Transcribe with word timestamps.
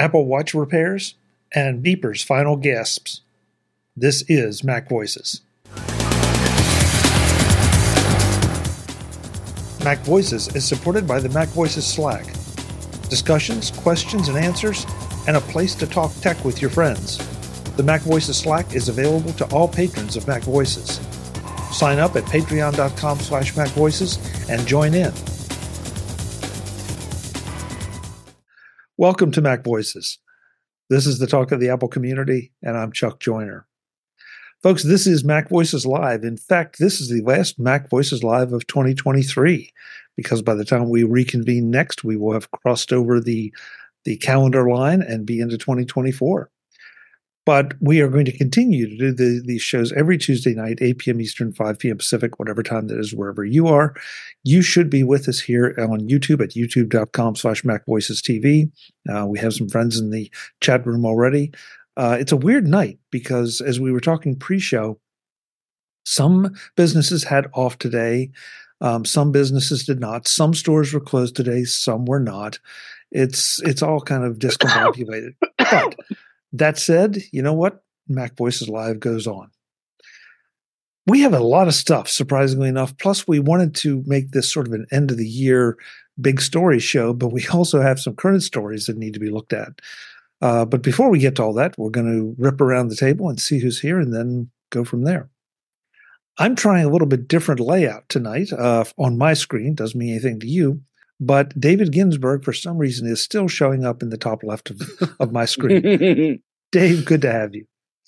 Apple 0.00 0.24
Watch 0.24 0.54
repairs, 0.54 1.14
and 1.54 1.82
Beeper's 1.82 2.22
final 2.22 2.56
gasps. 2.56 3.20
This 3.94 4.24
is 4.30 4.64
Mac 4.64 4.88
Voices. 4.88 5.42
Mac 9.84 9.98
Voices 9.98 10.56
is 10.56 10.64
supported 10.64 11.06
by 11.06 11.20
the 11.20 11.28
Mac 11.28 11.48
Voices 11.48 11.86
Slack. 11.86 12.24
Discussions, 13.10 13.72
questions, 13.72 14.28
and 14.28 14.38
answers, 14.38 14.86
and 15.28 15.36
a 15.36 15.40
place 15.42 15.74
to 15.74 15.86
talk 15.86 16.14
tech 16.22 16.42
with 16.46 16.62
your 16.62 16.70
friends. 16.70 17.18
The 17.76 17.82
Mac 17.82 18.00
Voices 18.00 18.38
Slack 18.38 18.74
is 18.74 18.88
available 18.88 19.34
to 19.34 19.44
all 19.54 19.68
patrons 19.68 20.16
of 20.16 20.26
Mac 20.26 20.44
Voices. 20.44 20.98
Sign 21.76 21.98
up 21.98 22.16
at 22.16 22.24
patreon.com 22.24 23.18
slash 23.18 23.52
macvoices 23.52 24.48
and 24.48 24.66
join 24.66 24.94
in. 24.94 25.12
Welcome 29.00 29.30
to 29.30 29.40
Mac 29.40 29.64
Voices. 29.64 30.18
This 30.90 31.06
is 31.06 31.18
the 31.18 31.26
talk 31.26 31.52
of 31.52 31.58
the 31.58 31.70
Apple 31.70 31.88
community, 31.88 32.52
and 32.62 32.76
I'm 32.76 32.92
Chuck 32.92 33.18
Joiner. 33.18 33.66
Folks, 34.62 34.82
this 34.82 35.06
is 35.06 35.24
Mac 35.24 35.48
Voices 35.48 35.86
Live. 35.86 36.22
In 36.22 36.36
fact, 36.36 36.78
this 36.78 37.00
is 37.00 37.08
the 37.08 37.22
last 37.22 37.58
Mac 37.58 37.88
Voices 37.88 38.22
Live 38.22 38.52
of 38.52 38.66
2023, 38.66 39.72
because 40.18 40.42
by 40.42 40.54
the 40.54 40.66
time 40.66 40.90
we 40.90 41.02
reconvene 41.02 41.70
next, 41.70 42.04
we 42.04 42.18
will 42.18 42.34
have 42.34 42.50
crossed 42.50 42.92
over 42.92 43.20
the, 43.20 43.50
the 44.04 44.18
calendar 44.18 44.68
line 44.68 45.00
and 45.00 45.24
be 45.24 45.40
into 45.40 45.56
2024. 45.56 46.50
But 47.46 47.74
we 47.80 48.00
are 48.00 48.08
going 48.08 48.26
to 48.26 48.36
continue 48.36 48.88
to 48.88 48.96
do 48.96 49.12
the, 49.12 49.42
these 49.44 49.62
shows 49.62 49.92
every 49.92 50.18
Tuesday 50.18 50.54
night, 50.54 50.78
8 50.80 50.98
p.m. 50.98 51.20
Eastern, 51.20 51.52
5 51.52 51.78
p.m. 51.78 51.96
Pacific, 51.96 52.38
whatever 52.38 52.62
time 52.62 52.86
that 52.88 52.98
is, 52.98 53.14
wherever 53.14 53.44
you 53.44 53.66
are. 53.66 53.94
You 54.44 54.62
should 54.62 54.90
be 54.90 55.02
with 55.02 55.28
us 55.28 55.40
here 55.40 55.74
on 55.78 56.08
YouTube 56.08 56.42
at 56.42 56.50
youtube.com 56.50 57.36
slash 57.36 57.62
macvoicestv. 57.62 58.70
Uh, 59.08 59.26
we 59.26 59.38
have 59.38 59.54
some 59.54 59.68
friends 59.68 59.98
in 59.98 60.10
the 60.10 60.30
chat 60.60 60.86
room 60.86 61.06
already. 61.06 61.52
Uh, 61.96 62.16
it's 62.20 62.32
a 62.32 62.36
weird 62.36 62.66
night 62.66 62.98
because 63.10 63.60
as 63.60 63.80
we 63.80 63.90
were 63.90 64.00
talking 64.00 64.36
pre-show, 64.36 64.98
some 66.04 66.54
businesses 66.76 67.24
had 67.24 67.48
off 67.54 67.78
today. 67.78 68.30
Um, 68.80 69.04
some 69.04 69.32
businesses 69.32 69.84
did 69.84 70.00
not. 70.00 70.26
Some 70.26 70.54
stores 70.54 70.92
were 70.92 71.00
closed 71.00 71.36
today. 71.36 71.64
Some 71.64 72.06
were 72.06 72.20
not. 72.20 72.58
It's 73.10 73.60
it's 73.62 73.82
all 73.82 74.00
kind 74.00 74.24
of 74.24 74.38
discombobulated. 74.38 75.34
but 75.58 75.96
that 76.52 76.78
said, 76.78 77.18
you 77.32 77.42
know 77.42 77.54
what? 77.54 77.82
Mac 78.08 78.36
Voices 78.36 78.68
Live 78.68 79.00
goes 79.00 79.26
on. 79.26 79.50
We 81.06 81.20
have 81.20 81.34
a 81.34 81.40
lot 81.40 81.68
of 81.68 81.74
stuff, 81.74 82.08
surprisingly 82.08 82.68
enough. 82.68 82.96
Plus, 82.98 83.26
we 83.26 83.38
wanted 83.40 83.74
to 83.76 84.02
make 84.06 84.30
this 84.30 84.52
sort 84.52 84.66
of 84.66 84.72
an 84.72 84.86
end 84.92 85.10
of 85.10 85.16
the 85.16 85.28
year 85.28 85.76
big 86.20 86.40
story 86.40 86.78
show, 86.78 87.12
but 87.12 87.32
we 87.32 87.46
also 87.52 87.80
have 87.80 88.00
some 88.00 88.14
current 88.14 88.42
stories 88.42 88.86
that 88.86 88.96
need 88.96 89.14
to 89.14 89.20
be 89.20 89.30
looked 89.30 89.52
at. 89.52 89.80
Uh, 90.42 90.64
but 90.64 90.82
before 90.82 91.10
we 91.10 91.18
get 91.18 91.36
to 91.36 91.42
all 91.42 91.52
that, 91.54 91.76
we're 91.78 91.90
going 91.90 92.10
to 92.10 92.34
rip 92.42 92.60
around 92.60 92.88
the 92.88 92.96
table 92.96 93.28
and 93.28 93.40
see 93.40 93.60
who's 93.60 93.80
here 93.80 93.98
and 93.98 94.14
then 94.14 94.50
go 94.70 94.84
from 94.84 95.04
there. 95.04 95.28
I'm 96.38 96.54
trying 96.54 96.86
a 96.86 96.88
little 96.88 97.06
bit 97.06 97.28
different 97.28 97.60
layout 97.60 98.08
tonight 98.08 98.50
uh, 98.52 98.84
on 98.96 99.18
my 99.18 99.34
screen. 99.34 99.74
Doesn't 99.74 99.98
mean 99.98 100.10
anything 100.10 100.40
to 100.40 100.46
you. 100.46 100.80
But 101.20 101.58
David 101.60 101.92
Ginsburg, 101.92 102.44
for 102.44 102.54
some 102.54 102.78
reason, 102.78 103.06
is 103.06 103.20
still 103.20 103.46
showing 103.46 103.84
up 103.84 104.02
in 104.02 104.08
the 104.08 104.16
top 104.16 104.42
left 104.42 104.70
of, 104.70 104.80
of 105.20 105.32
my 105.32 105.44
screen. 105.44 106.42
Dave, 106.72 107.04
good 107.04 107.22
to 107.22 107.30
have 107.30 107.54
you. 107.54 107.66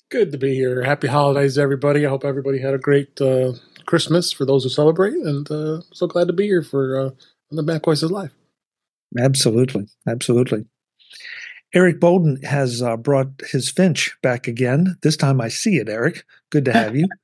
Good 0.09 0.31
to 0.31 0.37
be 0.37 0.55
here. 0.55 0.83
Happy 0.83 1.07
holidays, 1.07 1.57
everybody. 1.57 2.05
I 2.05 2.09
hope 2.09 2.25
everybody 2.25 2.59
had 2.59 2.73
a 2.73 2.79
great 2.79 3.21
uh, 3.21 3.53
Christmas 3.85 4.31
for 4.31 4.45
those 4.45 4.63
who 4.63 4.69
celebrate, 4.69 5.13
and 5.13 5.49
uh, 5.51 5.81
so 5.93 6.07
glad 6.07 6.27
to 6.27 6.33
be 6.33 6.45
here 6.45 6.63
for 6.63 6.99
uh, 6.99 7.09
the 7.51 7.63
Mac 7.63 7.83
Voices 7.85 8.11
Live. 8.11 8.31
Absolutely, 9.17 9.87
absolutely. 10.07 10.65
Eric 11.73 11.99
Bolden 11.99 12.41
has 12.43 12.81
uh, 12.81 12.97
brought 12.97 13.41
his 13.51 13.69
Finch 13.69 14.15
back 14.21 14.47
again. 14.47 14.95
This 15.01 15.17
time 15.17 15.41
I 15.41 15.47
see 15.49 15.77
it, 15.77 15.89
Eric. 15.89 16.23
Good 16.51 16.65
to 16.65 16.73
have 16.73 16.95
you. 16.95 17.07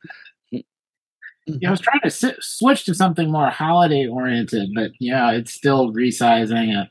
Yeah, 1.61 1.69
I 1.69 1.72
was 1.72 1.80
trying 1.80 2.02
to 2.03 2.09
si- 2.09 2.35
switch 2.40 2.85
to 2.85 2.94
something 2.94 3.31
more 3.31 3.50
holiday 3.50 4.07
oriented, 4.07 4.69
but 4.75 4.91
yeah, 5.00 5.31
it's 5.31 5.53
still 5.53 5.91
resizing 5.91 6.81
it. 6.81 6.90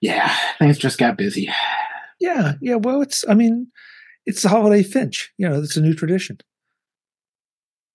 Yeah, 0.00 0.34
things 0.58 0.78
just 0.78 0.98
got 0.98 1.16
busy. 1.16 1.50
Yeah, 2.20 2.54
yeah. 2.60 2.76
Well, 2.76 3.02
it's, 3.02 3.24
I 3.28 3.34
mean, 3.34 3.68
it's 4.26 4.42
the 4.42 4.48
holiday 4.48 4.82
Finch. 4.82 5.32
You 5.38 5.48
know, 5.48 5.62
it's 5.62 5.76
a 5.76 5.80
new 5.80 5.94
tradition. 5.94 6.38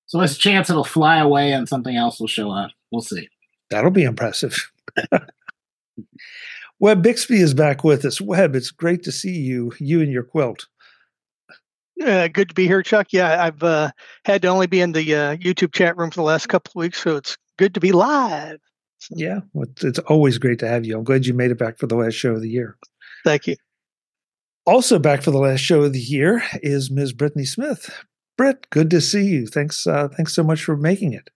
So 0.07 0.18
there's 0.18 0.35
a 0.35 0.40
chance 0.40 0.69
it'll 0.69 0.84
fly 0.84 1.19
away 1.19 1.52
and 1.52 1.69
something 1.69 1.96
else 1.96 2.19
will 2.19 2.28
show 2.28 2.52
up. 2.52 2.72
We'll 2.91 3.02
see. 3.02 3.29
That'll 3.69 3.91
be 3.91 4.03
impressive. 4.03 4.72
Web 6.79 7.03
Bixby 7.03 7.40
is 7.40 7.53
back 7.53 7.84
with 7.84 8.06
us. 8.06 8.19
Web, 8.19 8.56
it's 8.56 8.72
great 8.72 9.03
to 9.03 9.12
see 9.12 9.38
you, 9.38 9.73
you 9.79 10.02
and 10.02 10.12
your 10.12 10.23
quilt. 10.23 10.66
Uh, 12.03 12.27
good 12.29 12.49
to 12.49 12.55
be 12.55 12.65
here, 12.67 12.81
Chuck. 12.81 13.07
Yeah, 13.11 13.43
I've 13.43 13.61
uh, 13.63 13.91
had 14.25 14.41
to 14.43 14.47
only 14.47 14.67
be 14.67 14.79
in 14.81 14.91
the 14.93 15.15
uh, 15.15 15.35
YouTube 15.37 15.73
chat 15.73 15.97
room 15.97 16.11
for 16.11 16.17
the 16.17 16.23
last 16.25 16.47
couple 16.47 16.71
of 16.71 16.75
weeks, 16.75 17.01
so 17.01 17.17
it's 17.17 17.37
good 17.57 17.73
to 17.73 17.79
be 17.79 17.91
live. 17.91 18.59
So, 18.99 19.15
Yeah, 19.17 19.39
well, 19.53 19.67
it's, 19.69 19.83
it's 19.83 19.99
always 19.99 20.37
great 20.37 20.59
to 20.59 20.67
have 20.67 20.85
you. 20.85 20.97
I'm 20.97 21.03
glad 21.03 21.25
you 21.25 21.33
made 21.33 21.51
it 21.51 21.57
back 21.57 21.77
for 21.77 21.87
the 21.87 21.95
last 21.95 22.13
show 22.13 22.31
of 22.35 22.41
the 22.41 22.49
year. 22.49 22.77
thank 23.25 23.47
you. 23.47 23.55
Also 24.65 24.99
back 24.99 25.23
for 25.23 25.31
the 25.31 25.39
last 25.39 25.61
show 25.61 25.81
of 25.83 25.93
the 25.93 25.99
year 25.99 26.43
is 26.61 26.91
Ms. 26.91 27.11
Brittany 27.13 27.45
Smith. 27.45 27.89
Britt, 28.37 28.69
good 28.69 28.89
to 28.91 29.01
see 29.01 29.23
you. 29.25 29.47
Thanks, 29.47 29.87
uh, 29.87 30.07
thanks 30.09 30.33
so 30.33 30.43
much 30.43 30.63
for 30.63 30.77
making 30.77 31.13
it. 31.13 31.29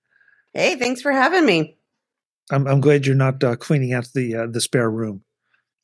Hey, 0.53 0.75
thanks 0.75 1.01
for 1.01 1.11
having 1.11 1.45
me. 1.45 1.77
I'm, 2.51 2.67
I'm 2.67 2.79
glad 2.81 3.05
you're 3.05 3.15
not 3.15 3.43
uh, 3.43 3.55
cleaning 3.55 3.93
out 3.93 4.07
the 4.13 4.35
uh, 4.35 4.47
the 4.47 4.61
spare 4.61 4.89
room. 4.91 5.23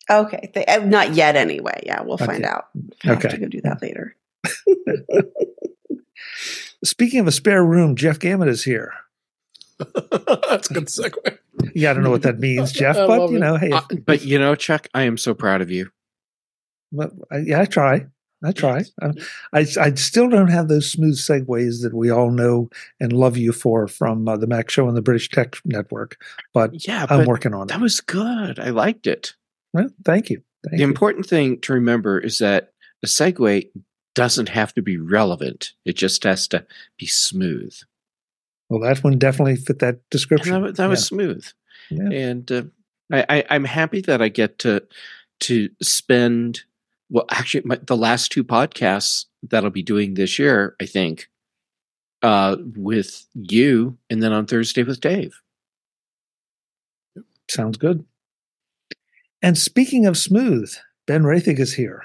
Okay, 0.10 0.52
th- 0.54 0.68
uh, 0.68 0.86
not 0.86 1.14
yet. 1.16 1.36
Anyway, 1.36 1.82
yeah, 1.86 2.02
we'll 2.02 2.18
find 2.18 2.44
out. 2.46 2.66
I 3.04 3.08
have 3.08 3.18
Okay. 3.18 3.30
to 3.30 3.38
go 3.38 3.48
do 3.48 3.62
that 3.62 3.82
later. 3.82 4.16
Speaking 6.84 7.20
of 7.20 7.28
a 7.28 7.32
spare 7.32 7.64
room, 7.64 7.96
Jeff 7.96 8.20
Gamet 8.20 8.48
is 8.48 8.64
here. 8.64 8.94
That's 9.80 10.70
a 10.70 10.74
good 10.74 10.86
segue. 10.88 11.38
Yeah, 11.76 11.92
I 11.92 11.94
don't 11.94 12.04
know 12.04 12.10
what 12.10 12.22
that 12.24 12.40
means, 12.40 12.72
Jeff, 12.72 12.96
I 12.98 13.06
but 13.08 13.20
love 13.20 13.32
you 13.32 13.38
it. 13.38 13.42
know, 13.42 13.56
hey, 13.58 13.72
Uh, 13.72 13.82
but 14.06 14.24
you 14.24 14.40
know, 14.40 14.56
Chuck, 14.56 14.88
I 14.94 15.04
am 15.04 15.18
so 15.18 15.34
proud 15.34 15.62
of 15.62 15.70
you. 15.72 15.90
Well, 16.92 17.12
I, 17.32 17.38
yeah, 17.40 17.62
I 17.62 17.66
try. 17.66 18.06
I 18.44 18.54
try. 18.54 18.86
Um, 19.02 19.16
I, 19.52 19.66
I 19.80 19.94
still 19.96 20.30
don't 20.30 20.48
have 20.50 20.70
those 20.70 20.90
smooth 20.90 21.18
segues 21.18 21.82
that 21.84 21.94
we 21.94 22.10
all 22.10 22.32
know 22.32 22.70
and 23.02 23.12
love 23.12 23.36
you 23.36 23.52
for 23.52 23.88
from 23.90 24.26
uh, 24.30 24.38
the 24.38 24.48
Mac 24.48 24.70
Show 24.70 24.88
and 24.88 24.96
the 24.96 25.02
British 25.02 25.30
Tech 25.30 25.58
Network, 25.66 26.18
but 26.54 26.88
Yeah, 26.88 27.06
I'm 27.10 27.20
but 27.20 27.28
working 27.28 27.54
on 27.54 27.64
it. 27.64 27.68
that 27.70 27.82
was 27.82 28.00
good. 28.00 28.58
I 28.58 28.70
liked 28.70 29.08
it. 29.08 29.36
Well, 29.74 29.90
thank 30.06 30.30
you. 30.30 30.42
Thank 30.64 30.78
the 30.78 30.84
you. 30.84 30.88
important 30.88 31.26
thing 31.26 31.60
to 31.62 31.74
remember 31.74 32.18
is 32.18 32.38
that 32.38 32.72
a 33.04 33.08
segue 33.08 33.70
doesn't 34.20 34.50
have 34.50 34.74
to 34.74 34.82
be 34.82 34.98
relevant. 34.98 35.74
It 35.86 35.96
just 35.96 36.24
has 36.24 36.48
to 36.50 36.66
be 36.98 37.06
smooth. 37.08 37.76
Well, 38.70 38.82
that 38.82 39.04
one 39.04 39.18
definitely 39.18 39.56
fit 39.56 39.80
that 39.80 40.08
description. 40.10 40.62
that, 40.62 40.76
that 40.76 40.88
was 40.90 41.00
Yeah. 41.02 41.06
smooth. 41.06 41.46
Yeah. 41.90 42.10
And 42.12 42.52
uh, 42.52 42.64
I, 43.12 43.26
I, 43.30 43.44
I'm 43.50 43.66
happy 43.66 44.02
that 44.02 44.22
I 44.22 44.30
get 44.30 44.60
to 44.60 44.84
to 45.42 45.70
spend 45.82 46.64
well, 47.10 47.26
actually, 47.32 47.64
my, 47.66 47.80
the 47.82 47.98
last 47.98 48.32
two 48.32 48.44
podcasts 48.44 49.26
that 49.50 49.64
I'll 49.64 49.72
be 49.72 49.82
doing 49.82 50.14
this 50.14 50.38
year, 50.38 50.76
I 50.80 50.86
think, 50.86 51.28
uh, 52.22 52.58
with 52.76 53.26
you, 53.34 53.98
and 54.12 54.22
then 54.22 54.32
on 54.32 54.46
Thursday 54.46 54.84
with 54.84 55.00
Dave. 55.00 55.42
Sounds 57.50 57.78
good. 57.78 58.06
And 59.42 59.58
speaking 59.58 60.06
of 60.06 60.18
smooth, 60.18 60.72
Ben 61.08 61.24
Roethig 61.24 61.58
is 61.60 61.74
here. 61.74 62.04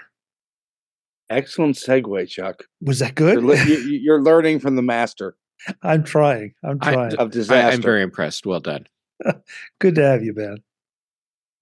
Excellent 1.30 1.76
segue, 1.76 2.28
Chuck. 2.28 2.64
Was 2.80 2.98
that 2.98 3.18
You're, 3.18 3.36
good? 3.36 3.44
le- 3.44 3.64
you, 3.64 3.76
you're 4.02 4.22
learning 4.22 4.60
from 4.60 4.76
the 4.76 4.82
master 4.82 5.36
I'm 5.82 6.04
trying. 6.04 6.54
I'm 6.62 6.78
I- 6.80 6.92
trying. 6.92 7.14
of 7.16 7.50
I, 7.50 7.70
I'm 7.70 7.82
very 7.82 8.02
impressed. 8.02 8.46
Well 8.46 8.60
done. 8.60 8.86
good 9.80 9.94
to 9.94 10.02
have 10.02 10.24
you, 10.24 10.34
Ben. 10.34 10.58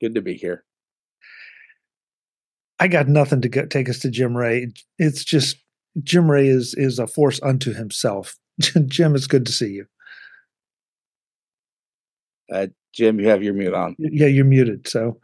good 0.00 0.14
to 0.14 0.22
be 0.22 0.34
here. 0.34 0.64
I 2.80 2.88
got 2.88 3.06
nothing 3.06 3.42
to 3.42 3.48
go, 3.48 3.66
take 3.66 3.88
us 3.88 4.00
to 4.00 4.10
Jim 4.10 4.36
Rea. 4.36 4.72
It's 4.98 5.24
just 5.24 5.58
Jim 6.02 6.30
Rea 6.30 6.48
is 6.48 6.74
is 6.74 6.98
a 6.98 7.06
force 7.06 7.40
unto 7.42 7.72
himself. 7.72 8.36
Jim, 8.60 9.14
it's 9.14 9.26
good 9.26 9.46
to 9.46 9.52
see 9.52 9.70
you. 9.70 9.86
Uh, 12.52 12.66
Jim, 12.92 13.20
you 13.20 13.28
have 13.28 13.42
your 13.42 13.54
mute 13.54 13.74
on. 13.74 13.94
Yeah, 13.98 14.26
you're 14.26 14.44
muted. 14.44 14.88
So 14.88 15.20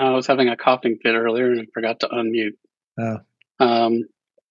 I 0.00 0.10
was 0.10 0.26
having 0.26 0.48
a 0.48 0.56
coughing 0.56 0.98
fit 1.02 1.14
earlier 1.14 1.52
and 1.52 1.68
forgot 1.72 2.00
to 2.00 2.08
unmute. 2.08 2.56
Oh. 2.98 3.18
Um, 3.58 4.04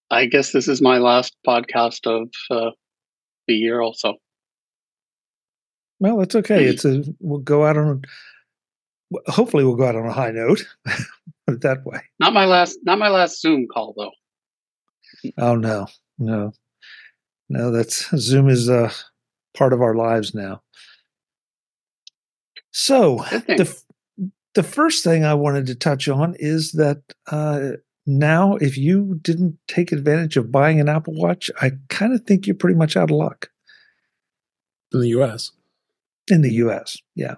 I 0.09 0.25
guess 0.25 0.51
this 0.51 0.67
is 0.67 0.81
my 0.81 0.97
last 0.97 1.35
podcast 1.45 2.07
of 2.07 2.29
uh, 2.51 2.71
the 3.47 3.53
year, 3.53 3.81
also. 3.81 4.15
well, 5.99 6.21
it's 6.21 6.35
okay. 6.35 6.65
It's 6.65 6.85
a 6.85 7.03
we'll 7.19 7.39
go 7.39 7.65
out 7.65 7.77
on. 7.77 8.03
Hopefully, 9.27 9.63
we'll 9.63 9.75
go 9.75 9.85
out 9.85 9.95
on 9.95 10.07
a 10.07 10.13
high 10.13 10.31
note. 10.31 10.65
Put 10.85 11.55
it 11.55 11.61
that 11.61 11.85
way. 11.85 12.01
Not 12.19 12.33
my 12.33 12.45
last, 12.45 12.79
not 12.83 12.99
my 12.99 13.09
last 13.09 13.41
Zoom 13.41 13.67
call 13.71 13.93
though. 13.97 15.31
Oh 15.37 15.55
no, 15.55 15.87
no, 16.17 16.53
no. 17.49 17.71
That's 17.71 18.09
Zoom 18.17 18.49
is 18.49 18.69
uh, 18.69 18.91
part 19.55 19.73
of 19.73 19.81
our 19.81 19.95
lives 19.95 20.33
now. 20.33 20.61
So 22.71 23.17
the 23.47 23.75
the 24.55 24.63
first 24.63 25.03
thing 25.03 25.23
I 25.23 25.33
wanted 25.33 25.67
to 25.67 25.75
touch 25.75 26.09
on 26.09 26.35
is 26.39 26.71
that 26.73 27.01
uh, 27.31 27.71
now, 28.07 28.55
if 28.55 28.77
you 28.77 29.19
didn't 29.21 29.57
take 29.67 29.91
advantage 29.91 30.37
of 30.37 30.51
buying 30.51 30.79
an 30.79 30.89
Apple 30.89 31.13
Watch, 31.13 31.51
I 31.61 31.71
kind 31.89 32.13
of 32.13 32.21
think 32.21 32.47
you're 32.47 32.55
pretty 32.55 32.77
much 32.77 32.95
out 32.95 33.11
of 33.11 33.17
luck 33.17 33.49
in 34.93 35.01
the 35.01 35.09
U.S. 35.09 35.51
In 36.29 36.41
the 36.41 36.53
U.S., 36.53 36.97
yeah. 37.15 37.35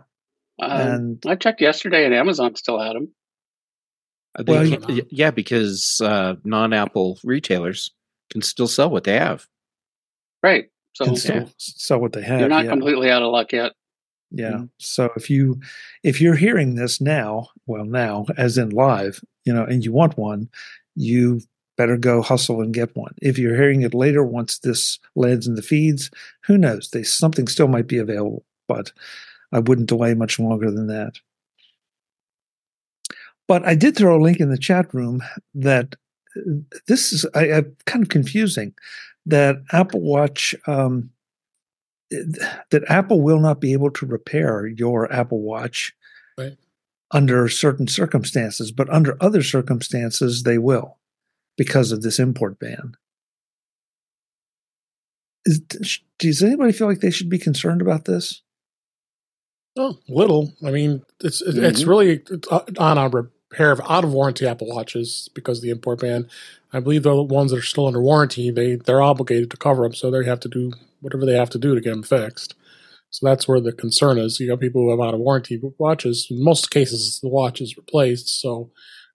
Um, 0.60 0.72
and 0.72 1.24
I 1.28 1.36
checked 1.36 1.62
yesterday, 1.62 2.06
and 2.06 2.14
Amazon 2.14 2.56
still 2.56 2.80
had 2.80 2.96
them. 2.96 3.10
Well, 4.46 4.66
yeah, 4.66 5.02
yeah, 5.10 5.32
because 5.32 6.00
uh, 6.04 6.36
non-Apple 6.44 7.20
retailers 7.24 7.92
can 8.30 8.42
still 8.42 8.68
sell 8.68 8.90
what 8.90 9.04
they 9.04 9.18
have. 9.18 9.48
Right. 10.44 10.66
So 10.94 11.06
can 11.06 11.16
still 11.16 11.36
yeah. 11.36 11.50
sell 11.58 12.00
what 12.00 12.14
they 12.14 12.22
have. 12.22 12.40
You're 12.40 12.50
not 12.50 12.66
yeah. 12.66 12.72
completely 12.72 13.10
out 13.10 13.24
of 13.24 13.32
luck 13.32 13.52
yet. 13.52 13.74
Yeah. 14.32 14.52
Mm-hmm. 14.52 14.66
So 14.78 15.12
if 15.16 15.30
you 15.30 15.60
if 16.04 16.20
you're 16.20 16.36
hearing 16.36 16.76
this 16.76 17.00
now, 17.00 17.50
well 17.66 17.86
now 17.86 18.26
as 18.38 18.58
in 18.58 18.70
live, 18.70 19.22
you 19.46 19.54
know, 19.54 19.64
and 19.64 19.84
you 19.84 19.92
want 19.92 20.18
one, 20.18 20.50
you 20.96 21.42
better 21.78 21.96
go 21.96 22.22
hustle 22.22 22.62
and 22.62 22.74
get 22.74 22.96
one. 22.96 23.14
If 23.22 23.38
you're 23.38 23.56
hearing 23.56 23.84
it 23.84 23.94
later 23.94 24.24
once 24.24 24.60
this 24.60 25.00
lands 25.16 25.48
in 25.48 25.56
the 25.56 25.62
feeds, 25.62 26.10
who 26.46 26.58
knows? 26.58 26.90
They 26.90 27.04
something 27.04 27.48
still 27.48 27.68
might 27.68 27.88
be 27.88 28.00
available, 28.00 28.44
but 28.68 28.92
I 29.52 29.60
wouldn't 29.60 29.88
delay 29.88 30.14
much 30.14 30.40
longer 30.40 30.72
than 30.72 30.88
that. 30.88 31.20
But 33.48 33.66
I 33.66 33.76
did 33.76 33.96
throw 33.96 34.18
a 34.18 34.22
link 34.22 34.40
in 34.40 34.50
the 34.50 34.58
chat 34.58 34.94
room 34.94 35.24
that 35.54 35.96
uh, 36.36 36.52
this 36.88 37.14
is 37.14 37.26
I, 37.34 37.54
I 37.54 37.64
kind 37.86 38.04
of 38.04 38.10
confusing 38.10 38.74
that 39.26 39.58
Apple 39.72 40.02
Watch 40.02 40.54
um, 40.66 41.12
that 42.10 42.84
Apple 42.88 43.22
will 43.22 43.40
not 43.40 43.60
be 43.60 43.74
able 43.74 43.92
to 43.92 44.06
repair 44.06 44.66
your 44.66 45.12
Apple 45.12 45.42
Watch 45.42 45.94
right. 46.38 46.58
under 47.12 47.48
certain 47.50 47.88
circumstances, 47.88 48.72
but 48.72 48.90
under 48.90 49.18
other 49.22 49.44
circumstances 49.44 50.44
they 50.44 50.58
will 50.58 50.98
because 51.58 51.92
of 51.92 52.02
this 52.02 52.20
import 52.20 52.60
ban. 52.60 52.96
Is, 55.46 55.62
does 56.20 56.44
anybody 56.44 56.72
feel 56.74 56.88
like 56.88 57.00
they 57.00 57.12
should 57.12 57.30
be 57.30 57.40
concerned 57.40 57.82
about 57.82 58.06
this? 58.06 58.42
Oh, 59.78 59.98
little. 60.10 60.54
I 60.66 60.72
mean, 60.72 61.04
it's 61.24 61.42
mm-hmm. 61.42 61.64
it's 61.64 61.84
really 61.84 62.22
on 62.78 62.98
a 62.98 63.10
repair 63.10 63.72
of 63.72 63.82
out 63.88 64.04
of 64.04 64.12
warranty 64.12 64.48
Apple 64.48 64.68
Watches 64.68 65.30
because 65.34 65.60
of 65.60 65.62
the 65.62 65.70
import 65.70 66.02
ban. 66.02 66.28
I 66.74 66.80
believe 66.80 67.04
the 67.04 67.22
ones 67.24 67.52
that 67.52 67.60
are 67.60 67.64
still 67.64 67.88
under 67.88 68.02
warranty, 68.02 68.52
they 68.52 68.76
they're 68.76 69.02
obligated 69.02 69.52
to 69.52 69.58
cover 69.58 69.84
them, 69.84 69.94
so 69.94 70.10
they 70.10 70.26
have 70.26 70.40
to 70.42 70.50
do 70.50 70.74
whatever 71.08 71.26
they 71.26 71.38
have 71.38 71.50
to 71.52 71.58
do 71.58 71.74
to 71.74 71.82
get 71.82 71.92
them 71.92 72.04
fixed. 72.04 72.56
So 73.10 73.26
that's 73.26 73.48
where 73.48 73.62
the 73.62 73.72
concern 73.72 74.18
is. 74.18 74.40
You 74.40 74.50
got 74.50 74.60
people 74.60 74.82
who 74.82 74.92
have 74.92 75.00
out 75.00 75.14
of 75.14 75.22
warranty 75.22 75.60
watches. 75.78 76.28
In 76.30 76.44
most 76.44 76.70
cases, 76.70 77.20
the 77.22 77.30
watch 77.30 77.62
is 77.62 77.78
replaced. 77.78 78.42
So, 78.42 78.72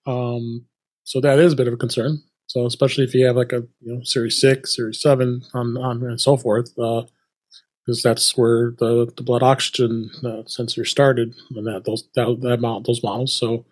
um, 0.07 0.65
so 1.05 1.21
that 1.21 1.39
is 1.39 1.53
a 1.53 1.57
bit 1.57 1.69
of 1.69 1.75
a 1.75 1.77
concern. 1.77 2.23
So 2.47 2.67
especially 2.67 3.05
if 3.05 3.15
you 3.15 3.27
have 3.27 3.37
like 3.37 3.53
a 3.53 3.63
you 3.81 3.95
know 3.95 4.03
Series 4.03 4.41
Six, 4.41 4.77
Series 4.77 5.01
Seven, 5.01 5.43
on 5.55 5.77
on 5.77 6.03
and 6.03 6.21
so 6.21 6.37
forth, 6.37 6.75
because 6.75 8.05
uh, 8.05 8.09
that's 8.09 8.37
where 8.37 8.73
the, 8.79 9.13
the 9.17 9.23
blood 9.23 9.43
oxygen 9.43 10.11
uh, 10.25 10.43
sensor 10.47 10.85
started, 10.85 11.35
and 11.55 11.67
that 11.67 11.85
those 11.85 12.09
that, 12.15 12.39
that 12.43 12.55
amount 12.55 12.87
those 12.87 13.03
models. 13.03 13.33
So, 13.33 13.65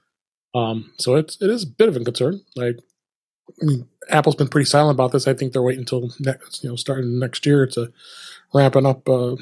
um, 0.55 0.93
so 0.99 1.17
it's 1.17 1.41
it 1.43 1.51
is 1.51 1.65
a 1.65 1.67
bit 1.67 1.89
of 1.89 1.97
a 1.97 2.01
concern. 2.01 2.41
Like 2.57 2.79
I 3.61 3.65
mean, 3.65 3.89
Apple's 4.09 4.37
been 4.37 4.49
pretty 4.49 4.67
silent 4.67 4.97
about 4.97 5.13
this. 5.13 5.27
I 5.27 5.35
think 5.35 5.53
they're 5.53 5.63
waiting 5.63 5.81
until 5.81 6.11
next, 6.19 6.63
you 6.63 6.71
know, 6.71 6.77
starting 6.77 7.19
next 7.19 7.47
year 7.47 7.67
to 7.69 7.93
ramping 8.53 8.87
up. 8.87 9.09
Uh, 9.09 9.37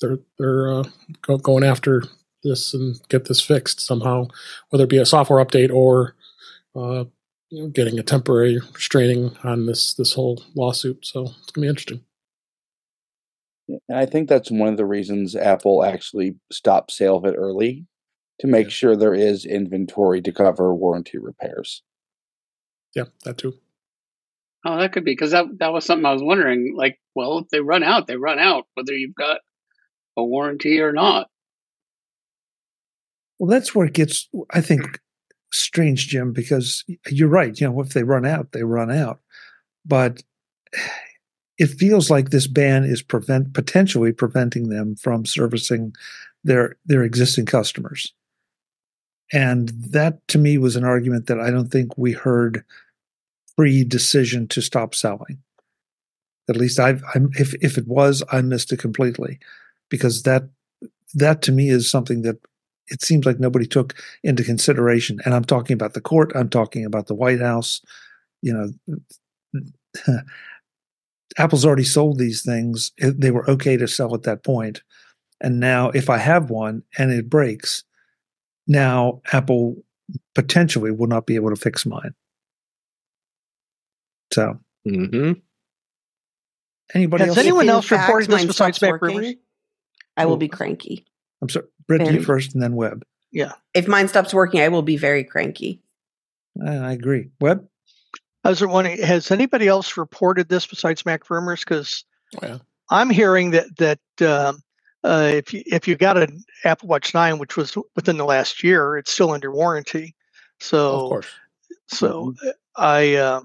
they're 0.00 0.18
they're 0.38 0.72
uh, 0.72 0.84
go, 1.22 1.36
going 1.38 1.64
after 1.64 2.04
this 2.42 2.74
and 2.74 3.00
get 3.08 3.26
this 3.26 3.40
fixed 3.40 3.80
somehow, 3.80 4.26
whether 4.70 4.84
it 4.84 4.90
be 4.90 4.98
a 4.98 5.06
software 5.06 5.44
update 5.44 5.72
or 5.72 6.14
uh, 6.74 7.04
you 7.50 7.62
know, 7.62 7.68
getting 7.68 7.98
a 7.98 8.02
temporary 8.02 8.60
restraining 8.74 9.36
on 9.44 9.66
this 9.66 9.94
this 9.94 10.14
whole 10.14 10.42
lawsuit. 10.54 11.04
So 11.04 11.22
it's 11.42 11.52
gonna 11.52 11.66
be 11.66 11.68
interesting. 11.68 12.04
And 13.88 13.98
I 13.98 14.06
think 14.06 14.28
that's 14.28 14.50
one 14.50 14.68
of 14.68 14.76
the 14.76 14.86
reasons 14.86 15.36
Apple 15.36 15.84
actually 15.84 16.36
stopped 16.50 16.92
sale 16.92 17.16
of 17.16 17.24
it 17.24 17.34
early 17.36 17.86
to 18.40 18.46
make 18.46 18.66
yeah. 18.66 18.70
sure 18.70 18.96
there 18.96 19.14
is 19.14 19.44
inventory 19.44 20.22
to 20.22 20.32
cover 20.32 20.74
warranty 20.74 21.18
repairs. 21.18 21.82
Yeah, 22.94 23.04
that 23.24 23.38
too. 23.38 23.54
Oh, 24.64 24.76
that 24.78 24.92
could 24.92 25.04
be 25.04 25.12
because 25.12 25.30
that 25.30 25.46
that 25.58 25.72
was 25.72 25.84
something 25.84 26.04
I 26.04 26.12
was 26.12 26.22
wondering. 26.22 26.74
Like, 26.76 26.98
well, 27.14 27.38
if 27.38 27.48
they 27.48 27.60
run 27.60 27.82
out, 27.82 28.06
they 28.06 28.16
run 28.16 28.38
out, 28.38 28.66
whether 28.74 28.92
you've 28.92 29.14
got 29.14 29.40
a 30.16 30.24
warranty 30.24 30.80
or 30.80 30.92
not. 30.92 31.28
Well, 33.38 33.48
that's 33.48 33.74
where 33.74 33.86
it 33.86 33.94
gets, 33.94 34.28
I 34.50 34.60
think, 34.60 35.00
strange, 35.50 36.08
Jim, 36.08 36.32
because 36.32 36.84
you're 37.08 37.28
right. 37.28 37.58
You 37.58 37.70
know, 37.70 37.80
if 37.80 37.90
they 37.90 38.02
run 38.02 38.26
out, 38.26 38.52
they 38.52 38.64
run 38.64 38.90
out. 38.90 39.20
But 39.84 40.22
it 41.58 41.68
feels 41.68 42.10
like 42.10 42.30
this 42.30 42.46
ban 42.46 42.84
is 42.84 43.02
prevent 43.02 43.54
potentially 43.54 44.12
preventing 44.12 44.68
them 44.68 44.96
from 44.96 45.26
servicing 45.26 45.94
their 46.44 46.76
their 46.84 47.02
existing 47.02 47.46
customers. 47.46 48.12
And 49.32 49.68
that 49.68 50.26
to 50.28 50.38
me 50.38 50.58
was 50.58 50.76
an 50.76 50.84
argument 50.84 51.26
that 51.26 51.40
I 51.40 51.50
don't 51.50 51.68
think 51.68 51.96
we 51.96 52.12
heard 52.12 52.64
pre 53.56 53.84
decision 53.84 54.48
to 54.48 54.60
stop 54.60 54.94
selling. 54.94 55.38
At 56.48 56.56
least 56.56 56.80
I've, 56.80 57.02
I'm, 57.14 57.30
if, 57.34 57.54
if 57.62 57.78
it 57.78 57.86
was, 57.86 58.24
I 58.32 58.40
missed 58.42 58.72
it 58.72 58.78
completely 58.78 59.38
because 59.88 60.24
that, 60.24 60.48
that 61.14 61.42
to 61.42 61.52
me 61.52 61.68
is 61.68 61.88
something 61.88 62.22
that 62.22 62.38
it 62.88 63.02
seems 63.02 63.24
like 63.24 63.38
nobody 63.38 63.66
took 63.66 63.94
into 64.24 64.42
consideration. 64.42 65.20
And 65.24 65.32
I'm 65.32 65.44
talking 65.44 65.74
about 65.74 65.94
the 65.94 66.00
court. 66.00 66.32
I'm 66.34 66.48
talking 66.48 66.84
about 66.84 67.06
the 67.06 67.14
White 67.14 67.40
House. 67.40 67.80
You 68.42 68.74
know, 70.04 70.18
Apple's 71.38 71.64
already 71.64 71.84
sold 71.84 72.18
these 72.18 72.42
things. 72.42 72.90
They 72.98 73.30
were 73.30 73.48
okay 73.48 73.76
to 73.76 73.86
sell 73.86 74.14
at 74.14 74.24
that 74.24 74.42
point. 74.42 74.82
And 75.40 75.60
now, 75.60 75.90
if 75.90 76.10
I 76.10 76.18
have 76.18 76.50
one 76.50 76.82
and 76.98 77.10
it 77.12 77.30
breaks, 77.30 77.84
now, 78.66 79.20
Apple 79.32 79.76
potentially 80.34 80.90
will 80.90 81.06
not 81.06 81.26
be 81.26 81.36
able 81.36 81.50
to 81.50 81.56
fix 81.56 81.86
mine. 81.86 82.14
So, 84.32 84.58
mm-hmm. 84.86 85.32
anybody 86.94 87.24
Has 87.24 87.36
else? 87.36 87.38
anyone 87.38 87.68
else 87.68 87.90
reported 87.90 88.30
this 88.30 88.44
besides 88.44 88.80
Mac 88.80 89.00
Rumors? 89.02 89.34
I 90.16 90.26
will 90.26 90.36
be 90.36 90.48
cranky. 90.48 91.06
I'm 91.42 91.48
sorry, 91.48 91.66
Britt, 91.86 92.12
you 92.12 92.22
first, 92.22 92.54
and 92.54 92.62
then 92.62 92.74
Web. 92.74 93.04
Yeah. 93.32 93.52
If 93.74 93.88
mine 93.88 94.08
stops 94.08 94.34
working, 94.34 94.60
I 94.60 94.68
will 94.68 94.82
be 94.82 94.96
very 94.96 95.24
cranky. 95.24 95.80
I, 96.64 96.76
I 96.76 96.92
agree. 96.92 97.30
Web. 97.40 97.66
I 98.44 98.50
was 98.50 98.64
wondering, 98.64 99.02
has 99.02 99.30
anybody 99.30 99.68
else 99.68 99.96
reported 99.96 100.48
this 100.48 100.66
besides 100.66 101.04
Mac 101.04 101.28
Rumors? 101.28 101.60
Because 101.60 102.04
yeah. 102.42 102.58
I'm 102.90 103.10
hearing 103.10 103.50
that 103.50 103.76
that 103.76 104.26
um, 104.26 104.62
uh, 105.04 105.30
if 105.32 105.54
you 105.54 105.62
if 105.66 105.88
you 105.88 105.96
got 105.96 106.16
an 106.18 106.44
Apple 106.64 106.88
Watch 106.88 107.14
Nine, 107.14 107.38
which 107.38 107.56
was 107.56 107.76
within 107.96 108.16
the 108.16 108.24
last 108.24 108.62
year, 108.62 108.96
it's 108.96 109.12
still 109.12 109.30
under 109.32 109.50
warranty. 109.50 110.14
So, 110.60 111.04
of 111.04 111.08
course. 111.08 111.26
So 111.88 112.26
mm-hmm. 112.26 112.48
I, 112.76 113.14
uh, 113.16 113.40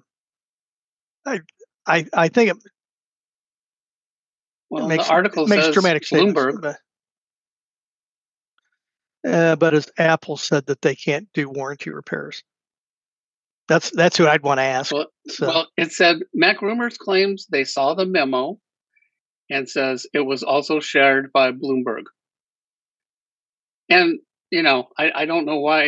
I, 1.25 1.39
I, 1.87 2.05
I 2.13 2.27
think 2.27 2.51
it. 2.51 2.57
Well, 4.69 4.85
it 4.85 4.89
makes, 4.89 5.07
the 5.07 5.13
article 5.13 5.47
makes 5.47 5.71
dramatic 5.71 6.03
Bloomberg. 6.03 6.61
But, 6.61 6.77
uh, 9.29 9.55
but 9.55 9.73
as 9.73 9.89
Apple 9.97 10.37
said 10.37 10.65
that 10.65 10.81
they 10.81 10.95
can't 10.95 11.27
do 11.33 11.49
warranty 11.49 11.89
repairs. 11.89 12.43
That's 13.67 13.89
that's 13.91 14.17
who 14.17 14.27
I'd 14.27 14.43
want 14.43 14.59
to 14.59 14.63
ask. 14.63 14.93
Well, 14.93 15.07
so. 15.27 15.47
well, 15.47 15.67
it 15.77 15.91
said 15.91 16.17
Mac 16.35 16.61
Rumors 16.61 16.97
claims 16.97 17.47
they 17.47 17.63
saw 17.63 17.95
the 17.95 18.05
memo 18.05 18.59
and 19.49 19.69
says 19.69 20.05
it 20.13 20.21
was 20.21 20.43
also 20.43 20.79
shared 20.79 21.31
by 21.31 21.51
Bloomberg. 21.51 22.03
And, 23.89 24.19
you 24.49 24.63
know, 24.63 24.87
I, 24.97 25.11
I 25.13 25.25
don't 25.25 25.45
know 25.45 25.59
why, 25.59 25.85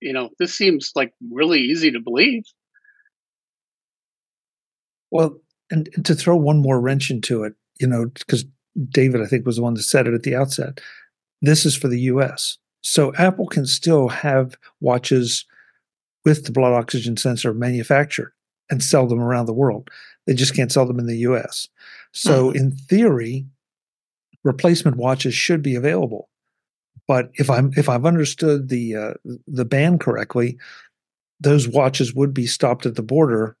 you 0.00 0.12
know, 0.12 0.30
this 0.38 0.54
seems 0.54 0.92
like 0.94 1.12
really 1.30 1.60
easy 1.60 1.90
to 1.92 2.00
believe. 2.00 2.44
Well, 5.10 5.38
and, 5.70 5.88
and 5.94 6.04
to 6.06 6.14
throw 6.14 6.36
one 6.36 6.60
more 6.60 6.80
wrench 6.80 7.10
into 7.10 7.42
it, 7.44 7.54
you 7.80 7.86
know, 7.86 8.06
because 8.06 8.44
David, 8.88 9.20
I 9.20 9.26
think, 9.26 9.44
was 9.44 9.56
the 9.56 9.62
one 9.62 9.74
that 9.74 9.82
said 9.82 10.06
it 10.06 10.14
at 10.14 10.22
the 10.22 10.36
outset. 10.36 10.80
This 11.40 11.66
is 11.66 11.76
for 11.76 11.88
the 11.88 12.00
US. 12.00 12.58
So 12.82 13.14
Apple 13.16 13.46
can 13.46 13.66
still 13.66 14.08
have 14.08 14.56
watches 14.80 15.44
with 16.24 16.44
the 16.44 16.52
blood 16.52 16.72
oxygen 16.72 17.16
sensor 17.16 17.52
manufactured 17.52 18.32
and 18.70 18.82
sell 18.82 19.06
them 19.06 19.20
around 19.20 19.46
the 19.46 19.52
world. 19.52 19.90
They 20.26 20.34
just 20.34 20.54
can't 20.54 20.72
sell 20.72 20.86
them 20.86 20.98
in 20.98 21.06
the 21.06 21.18
US. 21.18 21.68
So 22.12 22.48
mm-hmm. 22.48 22.56
in 22.56 22.70
theory, 22.72 23.46
replacement 24.44 24.96
watches 24.96 25.34
should 25.34 25.62
be 25.62 25.74
available. 25.74 26.28
But 27.08 27.30
if 27.34 27.50
I'm 27.50 27.72
if 27.76 27.88
I've 27.88 28.06
understood 28.06 28.68
the 28.68 28.96
uh, 28.96 29.14
the 29.46 29.64
ban 29.64 29.98
correctly, 29.98 30.58
those 31.40 31.66
watches 31.66 32.14
would 32.14 32.32
be 32.32 32.46
stopped 32.46 32.86
at 32.86 32.94
the 32.94 33.02
border 33.02 33.56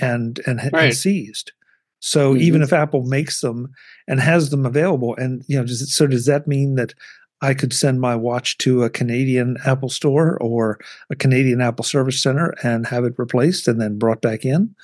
and 0.00 0.40
and, 0.46 0.60
right. 0.72 0.84
and 0.84 0.96
seized. 0.96 1.52
So 2.00 2.34
mm-hmm. 2.34 2.42
even 2.42 2.62
if 2.62 2.72
Apple 2.72 3.04
makes 3.04 3.40
them 3.40 3.72
and 4.08 4.20
has 4.20 4.50
them 4.50 4.66
available, 4.66 5.14
and 5.16 5.44
you 5.46 5.56
know, 5.56 5.64
does 5.64 5.80
it, 5.80 5.86
so 5.86 6.06
does 6.06 6.26
that 6.26 6.46
mean 6.46 6.74
that 6.74 6.94
I 7.40 7.54
could 7.54 7.72
send 7.72 8.00
my 8.00 8.16
watch 8.16 8.58
to 8.58 8.82
a 8.82 8.90
Canadian 8.90 9.56
Apple 9.64 9.88
store 9.88 10.36
or 10.40 10.78
a 11.10 11.16
Canadian 11.16 11.60
Apple 11.60 11.84
Service 11.84 12.22
Center 12.22 12.54
and 12.62 12.86
have 12.86 13.04
it 13.04 13.14
replaced 13.18 13.66
and 13.66 13.80
then 13.80 13.98
brought 13.98 14.20
back 14.20 14.44
in? 14.44 14.74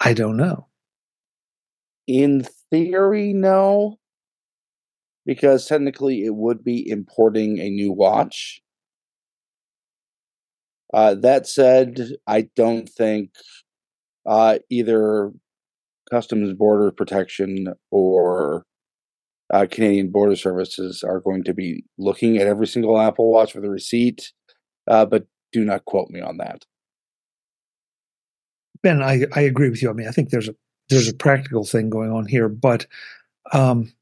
I 0.00 0.14
don't 0.14 0.36
know. 0.36 0.66
In 2.06 2.46
theory, 2.70 3.32
no. 3.32 3.98
Because 5.26 5.66
technically 5.66 6.24
it 6.24 6.34
would 6.34 6.64
be 6.64 6.88
importing 6.88 7.58
a 7.58 7.70
new 7.70 7.92
watch. 7.92 8.60
Uh, 10.92 11.14
that 11.14 11.46
said, 11.46 12.00
I 12.26 12.48
don't 12.56 12.88
think 12.88 13.30
uh, 14.26 14.58
either 14.70 15.30
Customs 16.10 16.52
Border 16.54 16.90
Protection 16.90 17.68
or 17.90 18.64
uh, 19.52 19.66
Canadian 19.70 20.10
Border 20.10 20.36
Services 20.36 21.04
are 21.04 21.20
going 21.20 21.44
to 21.44 21.54
be 21.54 21.84
looking 21.98 22.36
at 22.38 22.46
every 22.46 22.66
single 22.66 23.00
Apple 23.00 23.30
Watch 23.30 23.52
for 23.52 23.60
the 23.60 23.70
receipt, 23.70 24.32
uh, 24.88 25.04
but 25.04 25.26
do 25.52 25.64
not 25.64 25.84
quote 25.84 26.10
me 26.10 26.20
on 26.20 26.38
that. 26.38 26.64
Ben, 28.82 29.02
I, 29.02 29.26
I 29.34 29.42
agree 29.42 29.68
with 29.68 29.82
you. 29.82 29.90
I 29.90 29.92
mean, 29.92 30.08
I 30.08 30.12
think 30.12 30.30
there's 30.30 30.48
a 30.48 30.54
there's 30.90 31.08
a 31.08 31.14
practical 31.14 31.64
thing 31.64 31.88
going 31.88 32.10
on 32.10 32.26
here, 32.26 32.48
but 32.48 32.86
um, 33.52 33.92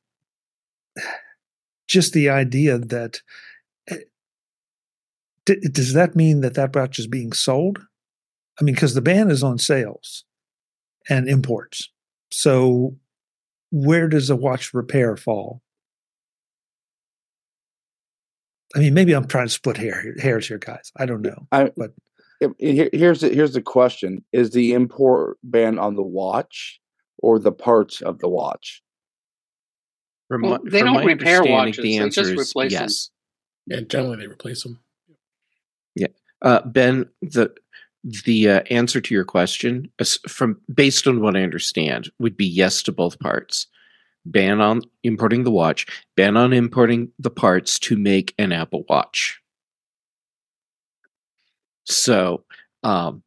just 1.87 2.13
the 2.13 2.31
idea 2.31 2.79
that 2.79 3.21
eh, 3.89 3.99
d- 5.45 5.69
does 5.71 5.93
that 5.93 6.17
mean 6.17 6.41
that 6.41 6.55
that 6.55 6.75
watch 6.75 6.99
is 6.99 7.07
being 7.07 7.33
sold? 7.33 7.79
I 8.61 8.65
mean, 8.65 8.75
because 8.75 8.95
the 8.95 9.03
ban 9.03 9.31
is 9.31 9.45
on 9.45 9.59
sales 9.59 10.25
and 11.09 11.29
imports. 11.29 11.91
So, 12.31 12.97
where 13.71 14.09
does 14.09 14.31
a 14.31 14.37
watch 14.37 14.75
repair 14.75 15.17
fall? 15.17 15.63
I 18.75 18.81
mean, 18.81 18.95
maybe 18.95 19.15
I'm 19.15 19.27
trying 19.27 19.47
to 19.47 19.53
split 19.53 19.77
hair, 19.77 20.15
hairs 20.21 20.49
here, 20.49 20.59
guys. 20.59 20.93
I 20.97 21.07
don't 21.07 21.23
know. 21.23 21.47
I, 21.53 21.71
but 21.77 21.93
here, 22.59 22.89
here's 22.93 23.21
the, 23.21 23.29
here's 23.31 23.53
the 23.55 23.63
question: 23.63 24.25
Is 24.33 24.51
the 24.51 24.73
import 24.73 25.39
ban 25.43 25.79
on 25.79 25.97
the 25.97 26.03
watch 26.03 26.81
or 27.19 27.39
the 27.39 27.53
parts 27.53 28.01
of 28.01 28.19
the 28.21 28.29
watch? 28.29 28.83
From 30.29 30.43
Well, 30.43 30.59
my- 30.63 30.71
they 30.71 30.79
from 30.81 30.87
don't 30.89 30.95
my 30.97 31.05
repair 31.05 31.43
watches, 31.45 31.77
The 31.83 31.99
they 31.99 32.05
just 32.11 32.19
is 32.19 32.51
replace 32.51 32.73
them. 32.73 32.83
yes. 32.83 33.11
Yeah, 33.67 33.81
generally 33.81 34.17
they 34.19 34.27
replace 34.27 34.63
them. 34.63 34.79
Yeah, 35.95 36.07
uh, 36.43 36.63
ben, 36.67 37.07
the 37.23 37.53
the 38.25 38.49
uh, 38.49 38.61
answer 38.71 39.01
to 39.01 39.15
your 39.15 39.25
question, 39.25 39.91
from 40.29 40.61
based 40.73 41.07
on 41.09 41.21
what 41.21 41.37
I 41.37 41.43
understand, 41.43 42.11
would 42.19 42.37
be 42.37 42.47
yes 42.47 42.83
to 42.85 42.93
both 42.93 43.19
parts. 43.19 43.67
Ban 44.25 44.61
on 44.61 44.83
importing 45.03 45.45
the 45.45 45.51
watch. 45.51 45.87
Ban 46.17 46.37
on 46.37 46.53
importing 46.53 47.11
the 47.19 47.31
parts 47.31 47.79
to 47.81 47.97
make 47.97 48.35
an 48.39 48.53
Apple 48.53 48.85
Watch. 48.89 49.41
So, 51.89 52.45
um, 52.83 53.23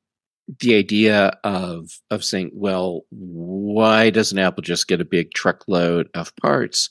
the 0.60 0.76
idea 0.76 1.38
of 1.44 2.00
of 2.10 2.24
saying, 2.24 2.52
well, 2.54 3.06
why 3.10 4.10
doesn't 4.10 4.38
Apple 4.38 4.62
just 4.64 4.88
get 4.88 5.00
a 5.02 5.06
big 5.06 5.34
truckload 5.34 6.10
of 6.14 6.36
parts, 6.38 6.90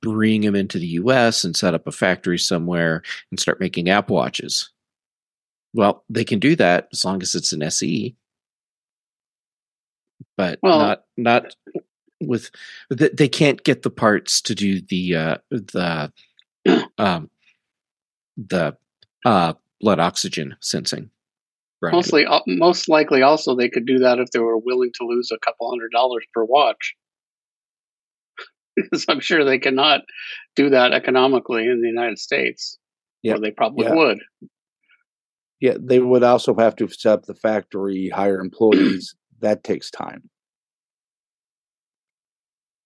bring 0.00 0.40
them 0.42 0.54
into 0.56 0.78
the 0.78 0.86
U.S. 0.88 1.44
and 1.44 1.54
set 1.56 1.74
up 1.74 1.86
a 1.86 1.92
factory 1.92 2.38
somewhere 2.38 3.02
and 3.30 3.38
start 3.38 3.60
making 3.60 3.88
Apple 3.90 4.16
Watches? 4.16 4.70
Well, 5.74 6.04
they 6.08 6.24
can 6.24 6.38
do 6.38 6.56
that 6.56 6.88
as 6.92 7.04
long 7.04 7.20
as 7.22 7.34
it's 7.34 7.52
an 7.52 7.62
SE, 7.64 8.16
but 10.36 10.58
Well- 10.62 10.78
not 10.78 11.04
not 11.16 11.56
with. 12.20 12.50
th- 12.96 13.12
They 13.12 13.28
can't 13.28 13.62
get 13.62 13.82
the 13.82 13.90
parts 13.90 14.40
to 14.42 14.54
do 14.54 14.80
the 14.80 15.16
uh, 15.16 15.36
the 15.50 16.12
um, 16.98 17.30
the 18.38 18.76
uh, 19.24 19.52
blood 19.80 20.00
oxygen 20.00 20.56
sensing. 20.60 21.10
Right. 21.82 21.92
Mostly, 21.92 22.24
uh, 22.24 22.40
most 22.46 22.88
likely, 22.88 23.22
also 23.22 23.54
they 23.54 23.68
could 23.68 23.86
do 23.86 23.98
that 23.98 24.18
if 24.18 24.30
they 24.30 24.38
were 24.38 24.56
willing 24.58 24.90
to 24.94 25.06
lose 25.06 25.30
a 25.30 25.38
couple 25.38 25.68
hundred 25.70 25.90
dollars 25.92 26.24
per 26.32 26.44
watch. 26.44 26.94
because 28.76 29.04
I'm 29.08 29.20
sure 29.20 29.44
they 29.44 29.58
cannot 29.58 30.00
do 30.54 30.70
that 30.70 30.92
economically 30.92 31.66
in 31.66 31.80
the 31.82 31.88
United 31.88 32.18
States, 32.18 32.78
Yeah. 33.22 33.34
or 33.34 33.40
they 33.40 33.50
probably 33.50 33.84
Yeah. 33.86 33.94
would. 33.94 34.18
Yeah, 35.60 35.76
they 35.80 36.00
would 36.00 36.22
also 36.22 36.54
have 36.56 36.76
to 36.76 36.88
set 36.88 37.12
up 37.12 37.26
the 37.26 37.34
factory, 37.34 38.08
hire 38.10 38.40
employees. 38.40 39.14
that 39.40 39.64
takes 39.64 39.90
time. 39.90 40.28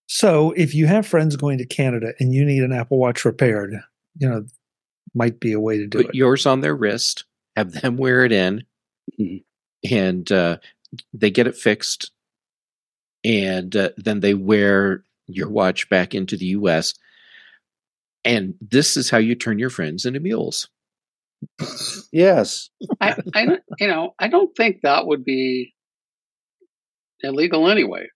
So 0.07 0.51
if 0.51 0.75
you 0.75 0.87
have 0.87 1.07
friends 1.07 1.35
going 1.37 1.57
to 1.57 1.65
Canada 1.65 2.13
and 2.19 2.33
you 2.33 2.43
need 2.43 2.63
an 2.63 2.73
Apple 2.73 2.97
Watch 2.97 3.23
repaired, 3.23 3.73
you 4.17 4.27
know, 4.29 4.45
might 5.13 5.39
be 5.39 5.51
a 5.53 5.59
way 5.59 5.77
to 5.77 5.87
do 5.87 5.97
Put 5.99 6.01
it. 6.01 6.07
Put 6.07 6.15
yours 6.15 6.45
on 6.45 6.61
their 6.61 6.75
wrist, 6.75 7.25
have 7.55 7.71
them 7.71 7.97
wear 7.97 8.23
it 8.25 8.31
in, 8.31 8.63
Mhm. 9.19 9.43
and 9.89 10.31
uh, 10.31 10.57
they 11.13 11.29
get 11.31 11.47
it 11.47 11.55
fixed, 11.55 12.11
and 13.23 13.75
uh, 13.75 13.89
then 13.97 14.19
they 14.19 14.33
wear 14.33 15.03
your 15.27 15.49
watch 15.49 15.89
back 15.89 16.13
into 16.15 16.35
the 16.37 16.45
U.S. 16.47 16.93
And 18.23 18.55
this 18.61 18.97
is 18.97 19.09
how 19.09 19.17
you 19.17 19.33
turn 19.35 19.57
your 19.59 19.69
friends 19.69 20.05
into 20.05 20.19
mules. 20.19 20.69
Yes. 22.11 22.69
I, 22.99 23.15
I, 23.33 23.57
you 23.79 23.87
know, 23.87 24.13
I 24.19 24.27
don't 24.27 24.55
think 24.55 24.81
that 24.83 25.07
would 25.07 25.25
be 25.25 25.73
illegal 27.21 27.67
anyway. 27.69 28.07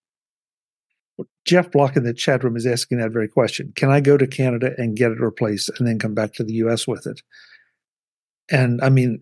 Jeff 1.46 1.72
Block 1.72 1.96
in 1.96 2.04
the 2.04 2.14
chat 2.14 2.44
room 2.44 2.58
is 2.58 2.66
asking 2.66 2.98
that 2.98 3.12
very 3.12 3.28
question. 3.28 3.72
Can 3.76 3.92
I 3.92 4.02
go 4.02 4.18
to 4.18 4.26
Canada 4.28 4.74
and 4.78 4.98
get 4.98 5.12
it 5.12 5.20
replaced 5.20 5.70
and 5.78 5.88
then 5.88 6.00
come 6.00 6.14
back 6.16 6.34
to 6.34 6.44
the 6.44 6.54
US 6.54 6.88
with 6.88 7.06
it? 7.06 7.22
And 8.52 8.82
I 8.82 8.90
mean, 8.90 9.20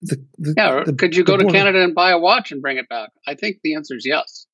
the, 0.00 0.24
the, 0.38 0.54
Yeah, 0.56 0.84
the- 0.84 0.92
could 0.92 1.16
you 1.16 1.24
go 1.24 1.36
to 1.36 1.46
Canada 1.46 1.82
and 1.82 1.94
buy 1.94 2.10
a 2.10 2.18
watch 2.18 2.52
and 2.52 2.62
bring 2.62 2.78
it 2.78 2.88
back? 2.88 3.10
I 3.26 3.34
think 3.34 3.58
the 3.62 3.74
answer 3.74 3.96
is 3.96 4.06
yes. 4.06 4.46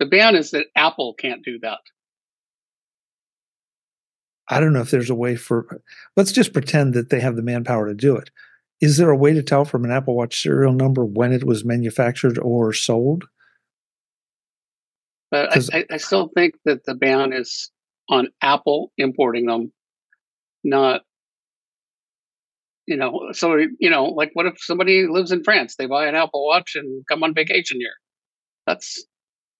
The 0.00 0.06
ban 0.06 0.36
is 0.36 0.52
that 0.52 0.66
Apple 0.76 1.14
can't 1.14 1.44
do 1.44 1.58
that. 1.60 1.80
I 4.48 4.60
don't 4.60 4.72
know 4.72 4.80
if 4.80 4.90
there's 4.90 5.10
a 5.10 5.14
way 5.14 5.36
for, 5.36 5.82
let's 6.16 6.32
just 6.32 6.54
pretend 6.54 6.94
that 6.94 7.10
they 7.10 7.20
have 7.20 7.36
the 7.36 7.42
manpower 7.42 7.88
to 7.88 7.94
do 7.94 8.16
it. 8.16 8.30
Is 8.80 8.96
there 8.96 9.10
a 9.10 9.16
way 9.16 9.34
to 9.34 9.42
tell 9.42 9.64
from 9.64 9.84
an 9.84 9.90
Apple 9.90 10.16
Watch 10.16 10.40
serial 10.40 10.72
number 10.72 11.04
when 11.04 11.32
it 11.32 11.44
was 11.44 11.64
manufactured 11.64 12.38
or 12.38 12.72
sold? 12.72 13.24
But 15.30 15.50
'Cause- 15.52 15.70
I, 15.72 15.78
I, 15.80 15.84
I 15.92 15.96
still 15.98 16.28
think 16.34 16.54
that 16.64 16.84
the 16.84 16.94
ban 16.94 17.32
is 17.32 17.70
on 18.08 18.28
Apple 18.42 18.92
importing 18.96 19.46
them, 19.46 19.72
not, 20.64 21.02
you 22.86 22.96
know, 22.96 23.28
so, 23.32 23.54
you 23.78 23.90
know, 23.90 24.06
like 24.06 24.30
what 24.32 24.46
if 24.46 24.54
somebody 24.58 25.06
lives 25.06 25.30
in 25.30 25.44
France, 25.44 25.76
they 25.76 25.86
buy 25.86 26.06
an 26.06 26.14
Apple 26.14 26.46
Watch 26.46 26.74
and 26.74 27.04
come 27.06 27.22
on 27.22 27.34
vacation 27.34 27.78
here? 27.78 27.92
That's, 28.66 29.04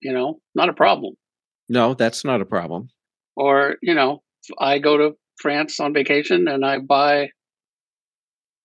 you 0.01 0.13
know, 0.13 0.41
not 0.55 0.71
a 0.71 0.73
problem. 0.73 1.15
No, 1.69 1.93
that's 1.93 2.25
not 2.25 2.41
a 2.41 2.47
problem. 2.47 2.89
Or, 3.37 3.77
you 3.83 3.95
know, 3.95 4.23
I 4.59 4.79
go 4.79 4.97
to 4.97 5.17
France 5.39 5.79
on 5.79 5.93
vacation 5.93 6.49
and 6.49 6.65
I 6.65 6.79
buy, 6.79 7.29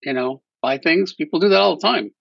you 0.04 0.14
know, 0.14 0.42
buy 0.62 0.78
things. 0.78 1.14
People 1.14 1.40
do 1.42 1.50
that 1.50 1.60
all 1.60 1.76
the 1.76 1.82
time. 1.86 2.12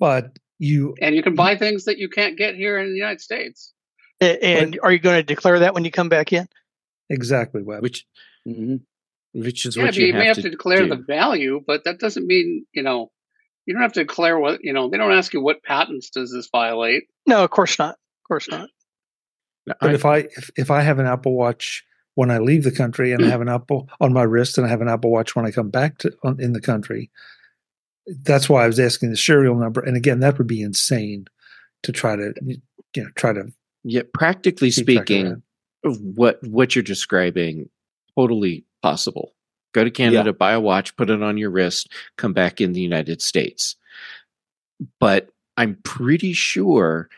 But 0.00 0.38
you, 0.58 0.94
And 1.00 1.14
you 1.14 1.22
can 1.22 1.34
buy 1.34 1.56
things 1.56 1.84
that 1.84 1.98
you 1.98 2.08
can't 2.08 2.36
get 2.36 2.54
here 2.54 2.78
in 2.78 2.90
the 2.90 2.96
United 2.96 3.20
States. 3.20 3.72
A- 4.20 4.44
And 4.44 4.78
are 4.82 4.92
you 4.92 4.98
going 4.98 5.16
to 5.16 5.22
declare 5.22 5.60
that 5.60 5.74
when 5.74 5.84
you 5.84 5.90
come 5.90 6.08
back 6.08 6.32
in? 6.32 6.48
exactly, 7.08 7.62
Web. 7.62 7.82
Which 7.82 8.06
hmm 8.44 8.76
which 9.32 9.66
is 9.66 9.76
yeah, 9.76 9.82
what 9.84 9.88
but 9.88 9.96
you, 9.96 10.06
you, 10.06 10.12
may 10.14 10.26
have 10.26 10.36
to, 10.36 10.42
to 10.42 10.50
declare 10.50 10.82
do. 10.82 10.88
the 10.88 10.96
value, 10.96 11.62
but 11.64 11.84
that 11.84 12.00
doesn't 12.00 12.26
mean, 12.26 12.64
you 12.72 12.82
know, 12.82 13.12
you 13.66 13.74
don't 13.74 13.82
have 13.82 13.92
to 13.92 14.00
declare 14.00 14.38
what, 14.38 14.64
you 14.64 14.72
know, 14.72 14.88
they 14.88 14.96
don't 14.96 15.12
ask 15.12 15.34
you 15.34 15.42
what 15.42 15.62
patents 15.62 16.08
does 16.10 16.32
this 16.32 16.48
violate. 16.50 17.04
No, 17.26 17.44
of 17.44 17.50
course 17.50 17.78
not. 17.78 17.90
Of 17.90 18.26
course 18.26 18.48
not. 18.50 18.68
But 19.66 19.76
I- 19.82 19.92
if 19.92 20.04
I 20.06 20.16
if, 20.18 20.50
if 20.56 20.70
I 20.70 20.80
have 20.80 20.98
an 20.98 21.06
Apple 21.06 21.34
Watch 21.34 21.84
when 22.14 22.30
I 22.30 22.38
leave 22.38 22.64
the 22.64 22.72
country 22.72 23.12
and 23.12 23.22
I 23.24 23.28
have 23.28 23.42
an 23.42 23.48
Apple 23.48 23.88
on 24.00 24.12
my 24.12 24.22
wrist 24.22 24.56
and 24.58 24.66
I 24.66 24.70
have 24.70 24.80
an 24.80 24.88
Apple 24.88 25.10
Watch 25.10 25.36
when 25.36 25.44
I 25.46 25.50
come 25.50 25.68
back 25.68 25.98
to 25.98 26.16
on, 26.24 26.40
in 26.40 26.52
the 26.54 26.60
country, 26.60 27.10
that's 28.22 28.48
why 28.48 28.64
I 28.64 28.66
was 28.66 28.80
asking 28.80 29.10
the 29.10 29.16
serial 29.16 29.54
number. 29.54 29.80
And 29.80 29.96
again, 29.96 30.20
that 30.20 30.38
would 30.38 30.46
be 30.46 30.62
insane 30.62 31.26
to 31.82 31.92
try 31.92 32.16
to 32.16 32.32
you 32.42 32.60
know 32.96 33.08
try 33.14 33.32
to 33.32 33.52
yeah, 33.84 34.02
practically 34.14 34.70
keep 34.70 34.86
track 34.86 34.98
of 34.98 35.06
speaking, 35.06 35.42
what 36.14 36.42
what 36.42 36.74
you're 36.74 36.82
describing 36.82 37.68
totally 38.16 38.64
possible. 38.82 39.34
Go 39.72 39.84
to 39.84 39.90
canada 39.90 40.32
buy 40.32 40.52
a 40.52 40.60
watch 40.60 40.96
put 40.96 41.10
it 41.10 41.22
on 41.22 41.36
your 41.36 41.50
wrist 41.50 41.92
come 42.16 42.32
back 42.32 42.60
in 42.60 42.72
the 42.72 42.80
united 42.80 43.20
states. 43.22 43.76
But 44.98 45.28
i'm 45.56 45.76
pretty 45.84 46.32
sure 46.32 47.08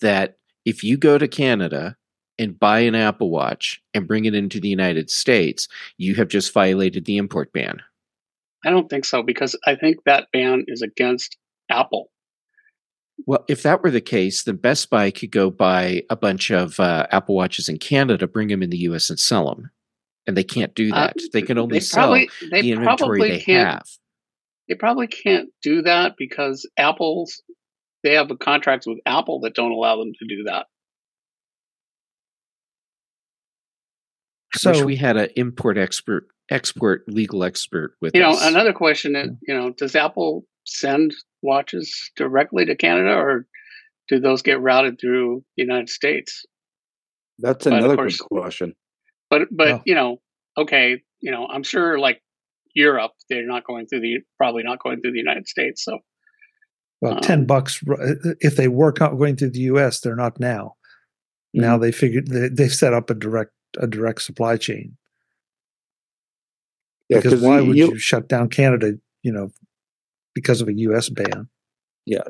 that 0.00 0.38
if 0.64 0.84
you 0.84 0.96
go 0.96 1.18
to 1.18 1.26
canada 1.26 1.96
and 2.38 2.58
buy 2.58 2.78
an 2.80 2.94
apple 2.94 3.30
watch 3.30 3.82
and 3.92 4.06
bring 4.06 4.24
it 4.24 4.34
into 4.34 4.60
the 4.60 4.68
united 4.68 5.10
states 5.10 5.66
you 5.98 6.14
have 6.14 6.28
just 6.28 6.52
violated 6.52 7.04
the 7.04 7.16
import 7.16 7.52
ban 7.52 7.82
I 8.66 8.70
don't 8.70 8.90
think 8.90 9.04
so 9.04 9.22
because 9.22 9.56
I 9.64 9.76
think 9.76 9.98
that 10.06 10.26
ban 10.32 10.64
is 10.66 10.82
against 10.82 11.36
Apple. 11.70 12.10
Well, 13.26 13.44
if 13.48 13.62
that 13.62 13.82
were 13.82 13.90
the 13.90 14.00
case, 14.00 14.42
then 14.42 14.56
Best 14.56 14.90
Buy 14.90 15.10
could 15.10 15.30
go 15.30 15.50
buy 15.50 16.02
a 16.10 16.16
bunch 16.16 16.50
of 16.50 16.78
uh, 16.80 17.06
Apple 17.12 17.34
Watches 17.36 17.68
in 17.68 17.78
Canada, 17.78 18.26
bring 18.26 18.48
them 18.48 18.62
in 18.62 18.70
the 18.70 18.76
U.S. 18.78 19.08
and 19.08 19.18
sell 19.18 19.48
them, 19.48 19.70
and 20.26 20.36
they 20.36 20.44
can't 20.44 20.74
do 20.74 20.92
Uh, 20.92 21.06
that. 21.06 21.16
they 21.32 21.40
can 21.42 21.56
only 21.56 21.76
they 21.76 21.80
sell 21.80 22.08
probably 22.08 22.28
they 22.50 22.60
the 22.62 22.72
inventory 22.72 23.20
they 23.46 23.52
have. 23.54 23.84
they 24.68 24.74
probably 24.74 25.06
can't 25.06 25.48
do 25.62 25.80
that 25.82 26.16
because 26.18 26.68
Apple's 26.76 27.40
they 28.02 28.14
have 28.14 28.30
a 28.30 28.36
contracts 28.36 28.86
with 28.86 28.98
Apple 29.06 29.40
that 29.40 29.54
don't 29.54 29.72
allow 29.72 29.96
them 29.96 30.12
to 30.18 30.26
do 30.28 30.42
that. 30.44 30.66
I 34.54 34.68
wish 34.70 34.78
So- 34.78 34.84
we 34.86 34.96
had 34.96 35.16
an 35.16 35.30
import 35.36 35.78
expert, 35.78 36.28
export 36.50 37.04
legal 37.08 37.42
expert 37.44 37.94
with 38.00 38.14
You 38.14 38.22
know, 38.22 38.30
us. 38.30 38.44
another 38.46 38.72
question 38.72 39.16
is, 39.16 39.30
you 39.46 39.54
know, 39.54 39.70
does 39.70 39.94
Apple 39.96 40.44
send 40.64 41.12
watches 41.42 42.10
directly 42.16 42.64
to 42.66 42.76
Canada 42.76 43.14
or 43.14 43.46
do 44.08 44.20
those 44.20 44.42
get 44.42 44.60
routed 44.60 45.00
through 45.00 45.44
the 45.56 45.62
United 45.62 45.88
States? 45.88 46.44
That's 47.38 47.64
But 47.64 47.74
another 47.74 47.96
course- 47.96 48.18
good 48.18 48.28
question. 48.28 48.74
But 49.30 49.48
but 49.50 49.66
Well- 49.68 49.82
you 49.84 49.94
know, 49.94 50.18
okay, 50.56 51.02
you 51.20 51.30
know, 51.32 51.46
I'm 51.46 51.62
sure 51.64 51.98
like 51.98 52.22
Europe, 52.74 53.12
they're 53.28 53.46
not 53.46 53.64
going 53.64 53.86
through 53.86 54.00
the 54.00 54.18
probably 54.38 54.62
not 54.62 54.82
going 54.82 55.00
through 55.00 55.12
the 55.12 55.18
United 55.18 55.48
States. 55.48 55.84
So 55.84 55.98
Well, 57.02 57.14
Um, 57.16 57.20
ten 57.20 57.44
bucks. 57.44 57.82
If 58.40 58.56
they 58.56 58.68
were 58.68 58.90
co- 58.92 59.14
going 59.16 59.36
through 59.36 59.50
the 59.50 59.60
U.S., 59.72 60.00
they're 60.00 60.16
not 60.16 60.40
now. 60.40 60.76
Mm-hmm. 61.54 61.60
Now 61.60 61.76
they 61.76 61.92
figured 61.92 62.28
they, 62.28 62.48
they've 62.48 62.72
set 62.74 62.94
up 62.94 63.10
a 63.10 63.14
direct 63.14 63.52
a 63.78 63.86
direct 63.86 64.22
supply 64.22 64.56
chain. 64.56 64.96
Yeah, 67.08 67.18
because 67.18 67.34
'cause 67.34 67.42
why 67.42 67.60
would 67.60 67.76
you- 67.76 67.90
you 67.92 67.98
shut 67.98 68.28
down 68.28 68.48
Canada? 68.48 68.98
You 69.22 69.32
know, 69.32 69.52
because 70.34 70.60
of 70.60 70.68
a 70.68 70.74
U.S. 70.74 71.08
ban. 71.08 71.48
Yeah. 72.04 72.22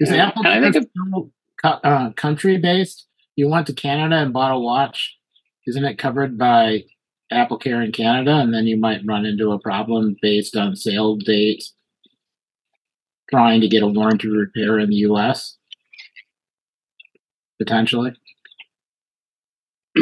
Is 0.00 0.10
Yeah, 0.10 0.28
Apple 0.28 0.46
and 0.46 0.64
I 0.66 0.70
think 0.72 0.88
still 0.90 1.30
uh, 1.64 2.10
country 2.12 2.58
based? 2.58 3.06
You 3.36 3.48
went 3.48 3.66
to 3.68 3.72
Canada 3.72 4.16
and 4.16 4.32
bought 4.32 4.52
a 4.54 4.58
watch, 4.58 5.16
isn't 5.66 5.84
it 5.84 5.98
covered 5.98 6.36
by 6.38 6.84
Apple 7.30 7.58
Care 7.58 7.80
in 7.82 7.92
Canada? 7.92 8.36
And 8.38 8.52
then 8.52 8.66
you 8.66 8.76
might 8.76 9.00
run 9.06 9.24
into 9.24 9.52
a 9.52 9.58
problem 9.58 10.16
based 10.20 10.56
on 10.56 10.76
sale 10.76 11.16
dates, 11.16 11.74
trying 13.30 13.60
to 13.60 13.68
get 13.68 13.82
a 13.82 13.86
warranty 13.86 14.28
repair 14.28 14.78
in 14.78 14.90
the 14.90 14.96
U.S. 14.96 15.56
Potentially. 17.58 18.12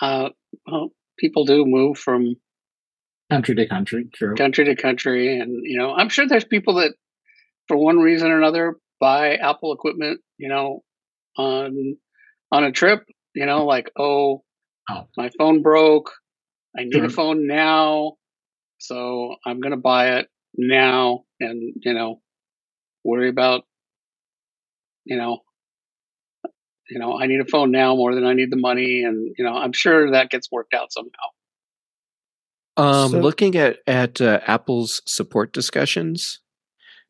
uh, 0.00 0.28
well, 0.70 0.90
people 1.18 1.44
do 1.44 1.64
move 1.66 1.98
from 1.98 2.36
Country 3.30 3.54
to 3.54 3.66
country, 3.68 4.08
true. 4.12 4.34
country 4.34 4.64
to 4.64 4.74
country, 4.74 5.38
and 5.38 5.64
you 5.64 5.78
know, 5.78 5.94
I'm 5.94 6.08
sure 6.08 6.26
there's 6.26 6.44
people 6.44 6.74
that, 6.76 6.94
for 7.68 7.76
one 7.76 7.98
reason 7.98 8.30
or 8.30 8.38
another, 8.38 8.76
buy 8.98 9.36
Apple 9.36 9.72
equipment. 9.72 10.20
You 10.36 10.48
know, 10.48 10.82
on 11.36 11.96
on 12.50 12.64
a 12.64 12.72
trip. 12.72 13.04
You 13.34 13.46
know, 13.46 13.64
like 13.66 13.90
oh, 13.96 14.42
Oh. 14.90 15.06
my 15.16 15.30
phone 15.38 15.62
broke. 15.62 16.10
I 16.76 16.82
need 16.84 16.94
Sure. 16.94 17.04
a 17.04 17.08
phone 17.10 17.46
now, 17.46 18.14
so 18.78 19.36
I'm 19.46 19.60
gonna 19.60 19.76
buy 19.76 20.18
it 20.18 20.28
now, 20.56 21.24
and 21.38 21.74
you 21.84 21.94
know, 21.94 22.20
worry 23.04 23.28
about, 23.28 23.62
you 25.04 25.16
know, 25.16 25.38
you 26.90 26.98
know, 26.98 27.18
I 27.20 27.26
need 27.26 27.40
a 27.40 27.44
phone 27.44 27.70
now 27.70 27.94
more 27.94 28.14
than 28.14 28.24
I 28.26 28.34
need 28.34 28.50
the 28.50 28.56
money, 28.56 29.04
and 29.04 29.34
you 29.38 29.44
know, 29.44 29.54
I'm 29.54 29.72
sure 29.72 30.10
that 30.10 30.30
gets 30.30 30.50
worked 30.50 30.74
out 30.74 30.92
somehow. 30.92 31.10
um, 32.76 33.10
So- 33.10 33.20
looking 33.20 33.56
at 33.56 33.78
at 33.86 34.20
uh, 34.20 34.40
Apple's 34.46 35.02
support 35.06 35.52
discussions, 35.52 36.40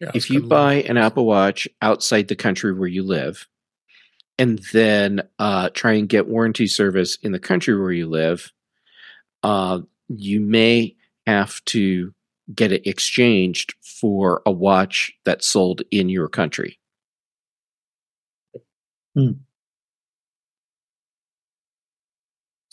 Yeah, 0.01 0.11
if 0.15 0.31
you 0.31 0.43
buy 0.43 0.75
an 0.83 0.97
Apple 0.97 1.27
Watch 1.27 1.69
outside 1.83 2.29
the 2.29 2.37
country 2.37 2.73
where 2.73 2.89
you 2.89 3.03
live, 3.03 3.47
and 4.39 4.59
then 4.73 5.23
uh, 5.39 5.71
try 5.71 5.93
and 5.93 6.09
get 6.09 6.29
warranty 6.29 6.67
service 6.67 7.17
in 7.23 7.33
the 7.33 7.39
country 7.39 7.79
where 7.79 7.93
you 7.93 8.07
live, 8.09 8.53
uh, 9.43 9.81
you 10.09 10.41
may 10.41 10.97
have 11.27 11.63
to 11.67 12.13
get 12.55 12.73
it 12.73 12.87
exchanged 12.87 13.75
for 13.81 14.43
a 14.45 14.51
watch 14.51 15.13
that's 15.25 15.47
sold 15.47 15.83
in 15.91 16.09
your 16.09 16.29
country. 16.29 16.79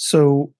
So 0.07 0.53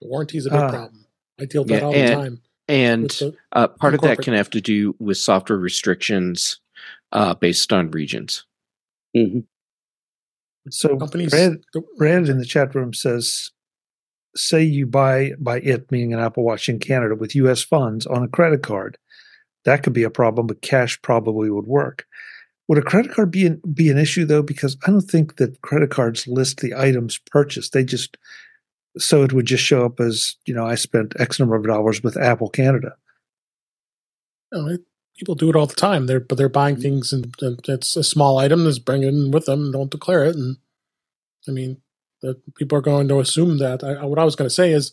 warranty 0.00 0.38
is 0.38 0.46
a 0.46 0.50
big 0.50 0.60
Ah. 0.60 0.70
problem. 0.70 1.06
I 1.40 1.46
deal 1.46 1.62
with 1.62 1.70
that 1.70 1.80
Yeah, 1.80 1.86
all 1.86 1.92
the 1.92 2.06
time. 2.14 2.42
And 2.68 3.10
the- 3.10 3.36
uh, 3.52 3.68
part 3.68 3.94
of 3.94 4.00
that 4.02 4.18
can 4.22 4.32
have 4.34 4.48
to 4.50 4.60
do 4.60 4.94
with 4.98 5.16
software 5.18 5.58
restrictions 5.58 6.60
uh, 7.12 7.34
based 7.34 7.72
on 7.72 7.90
regions. 7.90 8.44
Mhm. 9.16 9.46
so 10.70 10.96
companies, 10.96 11.30
Brad, 11.30 11.62
the- 11.72 11.82
Brad 11.96 12.28
in 12.28 12.38
the 12.38 12.44
chat 12.44 12.74
room 12.74 12.92
says, 12.94 13.50
say 14.34 14.62
you 14.64 14.86
buy 14.86 15.32
buy 15.38 15.60
it, 15.60 15.90
meaning 15.92 16.12
an 16.14 16.18
Apple 16.20 16.42
Watch 16.42 16.68
in 16.68 16.78
Canada 16.80 17.14
with 17.14 17.36
U.S. 17.36 17.62
funds 17.62 18.06
on 18.06 18.22
a 18.24 18.28
credit 18.28 18.62
card. 18.62 18.98
That 19.64 19.82
could 19.84 19.92
be 19.92 20.02
a 20.02 20.10
problem, 20.10 20.46
but 20.48 20.62
cash 20.62 21.00
probably 21.02 21.50
would 21.50 21.66
work. 21.66 22.06
Would 22.68 22.78
a 22.78 22.82
credit 22.82 23.12
card 23.12 23.30
be 23.30 23.46
an, 23.46 23.60
be 23.74 23.90
an 23.90 23.98
issue 23.98 24.24
though? 24.24 24.42
Because 24.42 24.76
I 24.86 24.90
don't 24.90 25.02
think 25.02 25.36
that 25.36 25.60
credit 25.62 25.90
cards 25.90 26.26
list 26.26 26.60
the 26.60 26.74
items 26.74 27.18
purchased. 27.18 27.72
They 27.72 27.84
just 27.84 28.16
so 28.96 29.22
it 29.22 29.32
would 29.32 29.46
just 29.46 29.64
show 29.64 29.84
up 29.84 30.00
as 30.00 30.36
you 30.46 30.54
know 30.54 30.66
I 30.66 30.76
spent 30.76 31.14
X 31.18 31.38
number 31.38 31.56
of 31.56 31.66
dollars 31.66 32.02
with 32.02 32.16
Apple 32.16 32.48
Canada. 32.48 32.96
know, 34.52 34.68
it- 34.68 34.84
people 35.16 35.36
do 35.36 35.48
it 35.48 35.54
all 35.54 35.66
the 35.66 35.74
time. 35.74 36.06
They're 36.06 36.20
but 36.20 36.38
they're 36.38 36.48
buying 36.48 36.74
mm-hmm. 36.74 36.82
things 36.82 37.12
and, 37.12 37.32
and 37.40 37.60
it's 37.68 37.94
a 37.96 38.02
small 38.02 38.38
item 38.38 38.64
that's 38.64 38.80
bringing 38.80 39.26
it 39.26 39.30
with 39.30 39.46
them 39.46 39.64
and 39.64 39.72
don't 39.72 39.90
declare 39.90 40.24
it. 40.24 40.34
And 40.34 40.56
I 41.46 41.52
mean, 41.52 41.80
people 42.56 42.76
are 42.78 42.82
going 42.82 43.08
to 43.08 43.20
assume 43.20 43.58
that. 43.58 43.84
I- 43.84 44.04
what 44.04 44.18
I 44.18 44.24
was 44.24 44.36
going 44.36 44.48
to 44.48 44.54
say 44.54 44.72
is, 44.72 44.92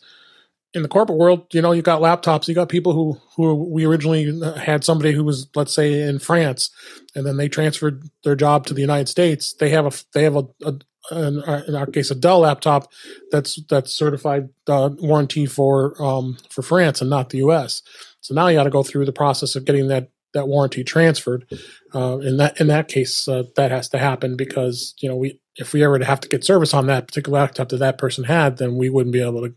in 0.73 0.84
the 0.84 0.88
corporate 0.88 1.17
world, 1.17 1.53
you 1.53 1.62
know, 1.62 1.73
you 1.73 1.81
got 1.81 2.01
laptops. 2.01 2.47
You 2.47 2.55
got 2.55 2.69
people 2.69 2.93
who 2.93 3.19
who 3.36 3.53
we 3.55 3.86
originally 3.86 4.41
had 4.57 4.84
somebody 4.84 5.12
who 5.12 5.23
was, 5.23 5.47
let's 5.55 5.73
say, 5.73 6.01
in 6.01 6.19
France, 6.19 6.69
and 7.15 7.25
then 7.25 7.38
they 7.38 7.49
transferred 7.49 8.03
their 8.23 8.36
job 8.36 8.65
to 8.67 8.73
the 8.73 8.81
United 8.81 9.10
States. 9.10 9.53
They 9.53 9.69
have 9.69 9.86
a 9.86 9.91
they 10.13 10.23
have 10.23 10.36
a, 10.36 10.47
a 10.63 10.75
in 11.12 11.75
our- 11.75 11.88
case 11.88 12.12
a 12.12 12.15
Dell 12.15 12.39
laptop 12.39 12.91
that's 13.31 13.60
that's 13.69 13.91
certified 13.91 14.49
uh, 14.67 14.91
warranty 14.99 15.45
for 15.45 16.01
um, 16.01 16.38
for 16.49 16.62
France 16.62 17.01
and 17.01 17.10
not 17.10 17.29
the 17.31 17.39
U.S. 17.39 17.81
So 18.21 18.34
now 18.34 18.47
you 18.47 18.57
got 18.57 18.63
to 18.63 18.69
go 18.69 18.84
through 18.84 19.05
the 19.05 19.12
process 19.12 19.55
of 19.55 19.65
getting 19.65 19.88
that 19.88 20.10
that 20.34 20.47
warranty 20.47 20.84
transferred. 20.84 21.45
Uh, 21.93 22.19
in 22.19 22.38
that 22.38 22.62
in 22.62 22.67
that 22.67 22.88
case, 22.88 23.27
uh, 23.27 23.43
that 23.55 23.71
has 23.71 23.89
to 23.89 23.97
happen 23.97 24.38
because 24.38 24.93
you 24.99 25.10
know 25.10 25.15
we 25.15 25.39
if 25.57 25.73
we 25.73 25.84
ever 25.84 26.01
have 26.03 26.21
to 26.21 26.29
get 26.29 26.45
service 26.45 26.73
on 26.73 26.88
that 26.88 27.07
particular 27.07 27.39
laptop 27.39 27.69
that 27.69 27.77
that 27.77 27.97
person 27.97 28.23
had, 28.23 28.57
then 28.57 28.77
we 28.77 28.89
wouldn't 28.89 29.13
be 29.13 29.21
able 29.21 29.41
to 29.41 29.53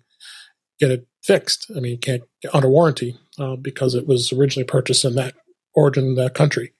get 0.78 0.90
it 0.90 1.06
fixed. 1.22 1.70
I 1.76 1.80
mean, 1.80 1.92
you 1.92 1.98
can't 1.98 2.22
get 2.42 2.54
under 2.54 2.68
warranty 2.68 3.16
uh, 3.38 3.56
because 3.56 3.94
it 3.94 4.06
was 4.06 4.32
originally 4.32 4.66
purchased 4.66 5.04
in 5.04 5.14
that 5.14 5.34
origin 5.74 6.14
that 6.14 6.34
country. 6.34 6.72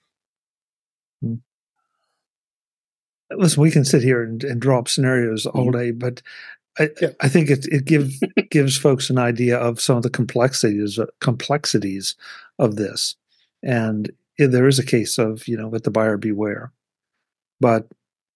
Hmm. 1.22 1.36
listen, 3.30 3.62
we 3.62 3.70
can 3.70 3.84
sit 3.84 4.02
here 4.02 4.22
and, 4.22 4.42
and 4.44 4.60
draw 4.60 4.78
up 4.78 4.88
scenarios 4.88 5.46
all 5.46 5.66
hmm. 5.66 5.78
day, 5.78 5.90
but 5.90 6.22
I, 6.78 6.90
Yeah. 7.00 7.10
I 7.20 7.28
think 7.28 7.50
it 7.50 7.66
it 7.66 7.84
gives 7.84 8.20
gives 8.50 8.76
folks 8.76 9.10
an 9.10 9.18
idea 9.18 9.56
of 9.56 9.80
some 9.80 9.96
of 9.96 10.02
the 10.02 10.10
complexities 10.10 10.98
uh, 10.98 11.06
complexities 11.20 12.16
of 12.58 12.76
this, 12.76 13.16
and 13.62 14.10
there 14.38 14.66
is 14.66 14.78
a 14.78 14.86
case 14.86 15.18
of 15.18 15.46
you 15.46 15.56
know 15.56 15.68
let 15.68 15.84
the 15.84 15.90
buyer 15.90 16.16
beware, 16.16 16.72
but 17.60 17.88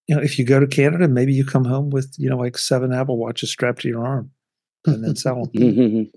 you 0.07 0.15
know 0.15 0.21
if 0.21 0.39
you 0.39 0.45
go 0.45 0.59
to 0.59 0.67
Canada, 0.67 1.07
maybe 1.07 1.33
you 1.33 1.45
come 1.45 1.65
home 1.65 1.89
with 1.89 2.15
you 2.17 2.29
know 2.29 2.37
like 2.37 2.57
seven 2.57 2.93
Apple 2.93 3.17
watches 3.17 3.51
strapped 3.51 3.81
to 3.81 3.89
your 3.89 4.05
arm, 4.05 4.31
and 4.85 5.03
then 5.03 5.15
sell 5.15 5.45
them. 5.45 6.09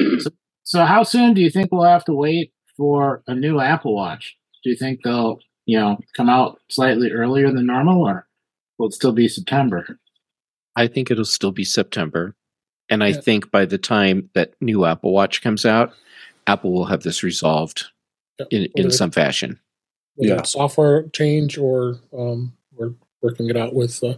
Mhm. 0.00 0.26
So 0.64 0.84
how 0.84 1.02
soon 1.02 1.34
do 1.34 1.40
you 1.40 1.50
think 1.50 1.70
we'll 1.72 1.82
have 1.84 2.04
to 2.06 2.14
wait 2.14 2.52
for 2.76 3.22
a 3.26 3.34
new 3.34 3.60
Apple 3.60 3.94
Watch? 3.94 4.36
Do 4.64 4.70
you 4.70 4.76
think 4.76 5.00
they'll, 5.02 5.38
you 5.66 5.78
know, 5.78 5.98
come 6.16 6.28
out 6.28 6.58
slightly 6.70 7.10
earlier 7.10 7.50
than 7.52 7.66
normal 7.66 8.02
or 8.06 8.26
will 8.78 8.86
it 8.88 8.94
still 8.94 9.12
be 9.12 9.28
September? 9.28 9.98
I 10.76 10.86
think 10.86 11.10
it'll 11.10 11.24
still 11.24 11.52
be 11.52 11.64
September. 11.64 12.34
And 12.88 13.02
I 13.04 13.08
Yeah. 13.08 13.20
think 13.20 13.50
by 13.50 13.64
the 13.66 13.78
time 13.78 14.30
that 14.34 14.54
new 14.60 14.84
Apple 14.84 15.12
Watch 15.12 15.42
comes 15.42 15.66
out, 15.66 15.92
Apple 16.46 16.72
will 16.72 16.86
have 16.86 17.02
this 17.02 17.22
resolved 17.22 17.84
Yeah. 18.38 18.46
in, 18.50 18.62
in 18.64 18.70
Whether- 18.84 18.90
some 18.90 19.10
fashion. 19.10 19.58
Yeah. 20.16 20.42
software 20.42 21.08
change 21.08 21.56
or 21.58 21.98
um, 22.16 22.52
we're 22.72 22.94
working 23.22 23.48
it 23.50 23.56
out 23.56 23.74
with 23.74 24.02
uh, 24.04 24.14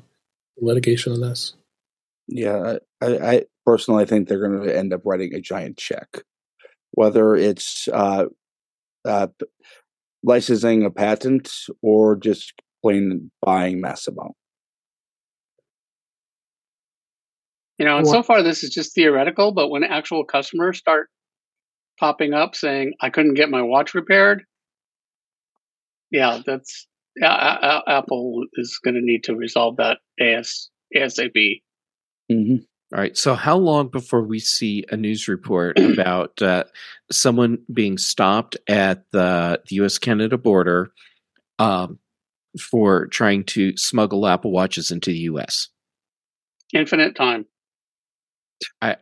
litigation 0.60 1.12
on 1.12 1.20
this. 1.20 1.54
Yeah, 2.26 2.78
I, 3.00 3.06
I 3.06 3.42
personally 3.66 4.06
think 4.06 4.28
they're 4.28 4.46
going 4.46 4.62
to 4.66 4.76
end 4.76 4.92
up 4.92 5.02
writing 5.04 5.34
a 5.34 5.40
giant 5.40 5.76
check, 5.76 6.08
whether 6.92 7.34
it's 7.34 7.88
uh, 7.92 8.26
uh, 9.04 9.28
licensing 10.22 10.84
a 10.84 10.90
patent 10.90 11.52
or 11.82 12.16
just 12.16 12.54
plain 12.82 13.30
buying 13.42 13.80
mass 13.80 14.06
amount. 14.06 14.34
You 17.78 17.86
know, 17.86 17.98
and 17.98 18.06
so 18.06 18.22
far 18.22 18.42
this 18.42 18.62
is 18.62 18.70
just 18.70 18.94
theoretical, 18.94 19.52
but 19.52 19.68
when 19.68 19.82
actual 19.82 20.24
customers 20.24 20.78
start 20.78 21.08
popping 21.98 22.32
up 22.32 22.54
saying, 22.54 22.92
I 23.00 23.10
couldn't 23.10 23.34
get 23.34 23.50
my 23.50 23.62
watch 23.62 23.94
repaired, 23.94 24.44
yeah, 26.10 26.40
that's 26.46 26.86
yeah, 27.16 27.32
A- 27.34 27.66
A- 27.66 27.98
Apple 27.98 28.44
is 28.54 28.78
going 28.84 28.94
to 28.94 29.00
need 29.00 29.24
to 29.24 29.34
resolve 29.34 29.76
that 29.78 29.98
AS, 30.20 30.70
ASAP. 30.96 31.62
Hmm 32.30 32.56
All 32.92 33.00
right. 33.00 33.16
So, 33.16 33.34
how 33.34 33.56
long 33.56 33.88
before 33.88 34.22
we 34.22 34.38
see 34.38 34.84
a 34.90 34.96
news 34.96 35.28
report 35.28 35.78
about 35.78 36.40
uh, 36.42 36.64
someone 37.10 37.58
being 37.72 37.98
stopped 37.98 38.56
at 38.68 39.04
the, 39.10 39.60
the 39.68 39.76
U.S. 39.76 39.98
Canada 39.98 40.38
border 40.38 40.92
um, 41.58 41.98
for 42.60 43.06
trying 43.06 43.44
to 43.44 43.76
smuggle 43.76 44.26
Apple 44.26 44.52
Watches 44.52 44.90
into 44.90 45.10
the 45.10 45.18
U.S.? 45.18 45.68
Infinite 46.72 47.14
time. 47.14 47.46
I, 48.80 48.96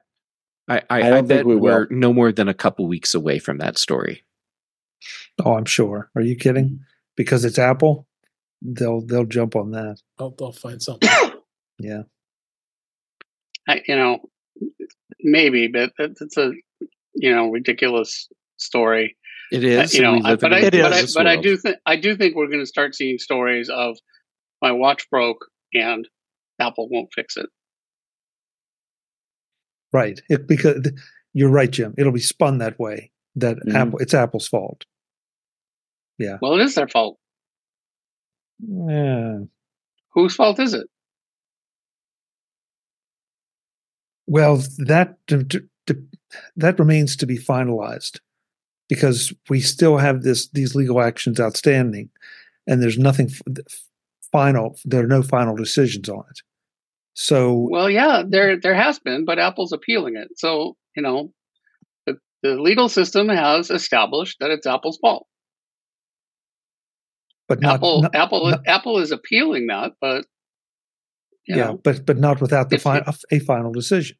I, 0.69 0.83
I 0.91 0.99
I, 0.99 1.11
don't 1.11 1.29
bet 1.29 1.39
think 1.39 1.47
we 1.47 1.55
will. 1.57 1.63
we're 1.63 1.87
no 1.91 2.13
more 2.13 2.33
than 2.33 2.49
a 2.49 2.55
couple 2.55 2.87
weeks 2.87 3.15
away 3.15 3.39
from 3.39 3.59
that 3.59 3.79
story. 3.79 4.25
Oh, 5.45 5.55
I'm 5.55 5.65
sure. 5.65 6.11
Are 6.15 6.23
you 6.23 6.37
kidding? 6.37 6.81
Because 7.17 7.45
it's 7.45 7.59
Apple, 7.59 8.07
they'll 8.61 9.01
they'll 9.01 9.25
jump 9.25 9.57
on 9.57 9.73
that. 9.73 9.99
They'll, 10.19 10.35
they'll 10.39 10.53
find 10.53 10.83
something. 10.83 11.09
Yeah. 11.79 12.03
I, 13.69 13.83
you 13.87 13.97
know, 13.97 14.19
maybe, 15.21 15.69
but 15.69 15.93
that- 15.99 16.19
that's 16.19 16.37
a 16.37 16.53
you 17.15 17.33
know 17.35 17.49
ridiculous 17.51 18.29
story. 18.57 19.17
It 19.51 19.65
is, 19.65 19.95
Uh, 19.95 19.97
you 19.97 20.03
know, 20.03 20.15
I- 20.25 20.37
but 20.37 20.53
in 20.53 20.55
I, 20.55 20.59
a 20.61 20.67
It 20.67 20.73
but 20.73 20.93
I, 20.93 21.03
but 21.15 21.27
I 21.27 21.37
do 21.37 21.57
think 21.57 21.77
I 21.87 21.97
do 21.97 22.17
think 22.17 22.35
we're 22.35 22.47
going 22.49 22.61
to 22.61 22.67
start 22.67 22.95
seeing 22.95 23.19
stories 23.19 23.69
of 23.69 23.97
my 24.63 24.73
watch 24.73 25.09
broke 25.11 25.47
and 25.75 26.09
Apple 26.59 26.89
won't 26.91 27.11
fix 27.15 27.37
it. 27.37 27.47
Right. 29.93 30.21
It 30.31 30.47
because 30.47 30.91
you're 31.35 31.51
right, 31.51 31.71
Jim. 31.71 31.95
It'll 31.99 32.13
be 32.13 32.21
spun 32.21 32.59
that 32.59 32.79
way. 32.79 33.11
That 33.37 33.59
Mhm. 33.59 33.75
Apple 33.75 33.99
it's 33.99 34.15
Apple's 34.15 34.49
fault. 34.49 34.85
Yeah. 36.19 36.39
Well, 36.41 36.55
it 36.59 36.63
is 36.63 36.75
their 36.75 36.89
fault. 36.89 37.19
Yeah. 38.61 39.41
Whose 40.15 40.35
fault 40.35 40.59
is 40.61 40.75
it? 40.75 40.87
Well, 44.33 44.63
that 44.79 45.19
that 46.57 46.79
remains 46.79 47.17
to 47.17 47.27
be 47.27 47.37
finalized 47.39 48.19
because 48.89 49.31
we 49.51 49.61
still 49.61 49.99
have 49.99 50.23
this 50.23 50.49
these 50.49 50.75
legal 50.75 51.03
actions 51.03 51.39
outstanding, 51.39 52.09
and 52.67 52.83
there's 52.83 52.97
nothing 52.99 53.29
final. 54.33 54.79
There 54.87 55.05
are 55.05 55.07
no 55.19 55.23
final 55.23 55.55
decisions 55.55 56.09
on 56.09 56.25
it. 56.31 56.41
So 57.13 57.69
Well, 57.71 57.91
yeah, 57.91 58.23
there 58.27 58.59
there 58.59 58.75
has 58.75 58.99
been, 58.99 59.27
but 59.27 59.39
Apple's 59.39 59.73
appealing 59.73 60.17
it. 60.17 60.29
So 60.37 60.77
you 60.97 61.03
know, 61.03 61.35
the, 62.07 62.17
the 62.43 62.55
legal 62.59 62.89
system 62.89 63.29
has 63.29 63.71
established 63.71 64.39
that 64.41 64.51
it's 64.51 64.67
Apple's 64.67 64.97
fault. 64.97 65.27
but 67.49 67.61
not, 67.61 67.75
Apple 67.75 68.03
not- 68.03 68.15
Apple 68.15 68.51
not- 68.51 68.67
Apple 68.67 68.99
is 68.99 69.11
appealing 69.13 69.67
that, 69.67 69.93
but 70.01 70.25
yeah, 71.47 71.57
know, 71.57 71.81
but 71.85 72.07
but 72.07 72.17
not 72.19 72.41
without 72.41 72.71
the 72.71 72.77
If 72.77 72.83
fi- 72.83 72.99
you- 73.07 73.37
a 73.37 73.39
final 73.41 73.73
decision. 73.73 74.17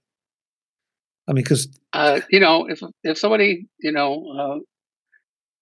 I 1.29 1.33
mean, 1.33 1.45
because 1.45 1.69
uh, 1.93 2.21
you 2.31 2.41
know, 2.41 2.67
if 2.69 2.81
if 3.05 3.19
somebody 3.19 3.67
you 3.81 3.93
know 3.93 4.27
uh, 4.39 4.59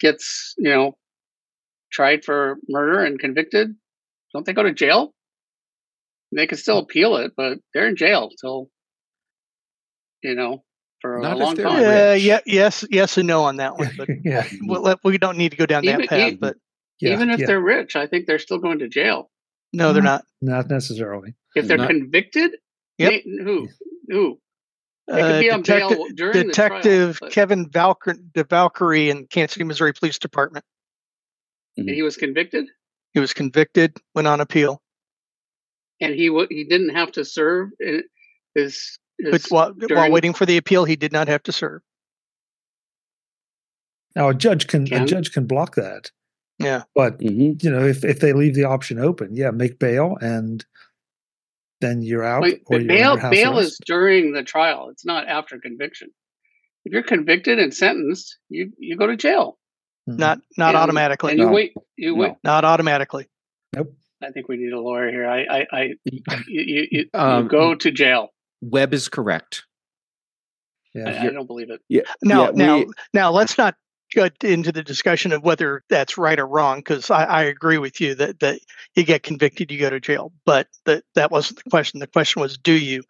gets 0.01 0.55
you 0.59 0.71
know 0.71 0.97
tried 1.93 2.25
for 2.25 2.57
murder 2.69 3.05
and 3.05 3.19
convicted, 3.19 3.75
don't 4.33 4.47
they 4.47 4.53
go 4.53 4.63
to 4.63 4.73
jail? 4.73 5.13
They 6.35 6.47
can 6.47 6.59
still 6.59 6.79
appeal 6.79 7.17
it, 7.17 7.33
but 7.37 7.59
they're 7.75 7.89
in 7.89 7.97
jail 7.97 8.31
till 8.41 8.71
you 10.23 10.35
know 10.35 10.63
for 11.01 11.19
Not 11.21 11.33
a 11.35 11.37
long 11.37 11.57
time. 11.57 11.67
Uh, 11.85 12.13
yeah, 12.15 12.41
yes, 12.47 12.85
yes, 12.91 13.17
and 13.19 13.27
no 13.27 13.43
on 13.45 13.57
that 13.57 13.77
one. 13.79 13.91
But 13.97 14.09
yeah, 14.25 14.47
we'll 14.63 14.97
we 15.05 15.19
don't 15.19 15.37
need 15.39 15.51
to 15.51 15.57
go 15.57 15.67
down 15.67 15.85
that 15.85 15.95
Even- 15.95 16.07
path. 16.07 16.19
even- 16.19 16.39
But 16.39 16.57
yeah, 17.01 17.13
Even 17.15 17.31
if 17.31 17.41
yeah, 17.41 17.47
they're 17.47 17.61
rich, 17.61 17.97
I 17.97 18.07
think 18.07 18.27
they're 18.27 18.39
still 18.39 18.59
going 18.59 18.79
to 18.81 18.89
jail. 18.89 19.31
no, 19.73 19.93
they're 19.93 20.03
not. 20.03 20.25
not 20.43 20.69
necessarily. 20.69 21.35
If 21.55 21.67
they're 21.67 21.79
Not- 21.79 21.89
convicted, 21.89 22.53
Yep. 22.99 23.11
they- 23.11 23.25
who 23.43 23.69
who? 24.09 24.39
They 25.11 25.23
could 25.23 25.33
Uh, 25.35 25.41
be 25.41 25.51
on 25.51 25.63
bail 25.63 25.89
detective 25.89 26.33
Detective 26.47 27.19
trial, 27.19 27.29
but- 27.29 27.33
Kevin 27.33 27.69
Valkyr, 27.69 28.15
DeValkyrie 28.33 29.09
in 29.09 29.27
Kansas 29.27 29.55
City, 29.55 29.65
Missouri 29.65 29.93
Police 29.93 30.19
Department. 30.19 30.65
and 31.77 31.89
he 31.89 32.03
was 32.03 32.17
convicted, 32.17 32.67
He 33.15 33.21
was 33.21 33.33
convicted, 33.33 33.97
went 34.15 34.29
on 34.29 34.41
appeal. 34.41 34.81
and 36.01 36.15
he 36.15 36.29
w- 36.29 36.47
he 36.51 36.65
didn't 36.65 36.91
have 36.91 37.11
to 37.13 37.25
serve 37.25 37.71
his. 37.81 38.03
his 38.55 38.99
But 39.19 39.43
while, 39.51 39.73
while 39.89 40.11
waiting 40.11 40.33
for 40.35 40.47
the 40.47 40.57
appeal, 40.59 40.85
he 40.85 40.95
did 40.97 41.13
not 41.13 41.27
have 41.29 41.43
to 41.45 41.53
serve. 41.53 41.83
Now 44.15 44.29
a 44.29 44.35
judge 44.35 44.67
can, 44.67 44.93
a 44.93 45.05
judge 45.07 45.33
can 45.33 45.47
block 45.47 45.75
that, 45.77 46.11
Yeah. 46.59 46.83
but 46.95 47.21
hmm 47.21 47.53
you 47.61 47.71
know 47.71 47.85
if 47.87 48.05
if 48.05 48.21
they 48.21 48.33
leave 48.33 48.55
the 48.55 48.65
option 48.65 48.99
open, 48.99 49.35
yeah, 49.35 49.51
make 49.51 49.79
bail 49.79 50.17
and 50.21 50.65
then 51.81 52.03
you're 52.03 52.25
out. 52.25 52.43
Wait, 52.43 52.63
or 52.67 52.79
but 52.79 52.83
you're 52.83 52.89
bail 52.89 53.17
bail 53.31 53.57
arrest. 53.59 53.73
is 53.73 53.79
during 53.87 54.33
the 54.33 54.43
trial. 54.43 54.89
It's 54.91 55.05
not 55.05 55.29
after 55.29 55.59
conviction. 55.59 56.09
If 56.85 56.93
you're 56.93 57.03
convicted 57.03 57.59
and 57.59 57.73
sentenced, 57.75 58.39
you 58.49 58.73
you 58.79 58.97
go 58.97 59.07
to 59.07 59.17
jail. 59.17 59.59
Mhm. 60.09 60.19
Not 60.19 60.39
not 60.57 60.69
And- 60.71 60.77
automatically. 60.79 61.33
And 61.33 61.41
you 61.41 61.49
wait. 61.49 61.73
You 61.97 62.15
wait. 62.15 62.33
Not 62.45 62.65
automatically. 62.65 63.29
Nope. 63.75 63.95
I 64.23 64.31
think 64.33 64.49
we 64.49 64.57
need 64.57 64.73
a 64.73 64.81
lawyer 64.81 65.11
here. 65.11 65.27
I 65.27 65.45
I, 65.45 65.67
I 65.73 65.83
you, 66.05 66.21
you, 66.49 66.87
you, 66.91 67.05
Um, 67.15 67.45
you 67.45 67.49
go 67.51 67.75
to 67.75 67.91
jail. 67.91 68.29
Web 68.61 68.93
is 68.93 69.09
correct. 69.09 69.65
yeah. 70.95 71.09
I, 71.09 71.27
I 71.27 71.31
don't 71.31 71.47
believe 71.47 71.71
it. 71.71 71.81
Yeah. 71.89 72.03
Now, 72.23 72.45
yeah, 72.47 72.51
now, 72.55 72.79
we- 72.79 72.87
now, 73.15 73.31
let's 73.31 73.57
not 73.57 73.75
get 74.11 74.43
into 74.43 74.73
the 74.73 74.83
discussion 74.83 75.33
of 75.33 75.43
whether 75.43 75.83
that's 75.89 76.19
right 76.19 76.39
or 76.39 76.47
wrong, 76.47 76.79
because 76.79 77.11
I, 77.11 77.25
I 77.25 77.43
agree 77.43 77.79
with 77.79 78.01
you 78.01 78.15
that 78.17 78.41
that 78.41 78.61
you 78.95 79.05
get 79.05 79.23
convicted, 79.23 79.71
you 79.71 79.79
go 79.79 79.91
to 79.91 80.01
jail. 80.01 80.33
But 80.45 80.69
that 80.85 81.05
that 81.15 81.31
wasn't 81.31 81.63
the 81.63 81.71
question. 81.71 82.01
The 82.01 82.07
question 82.07 82.43
was, 82.43 82.59
do 82.59 82.73
you? 82.73 83.03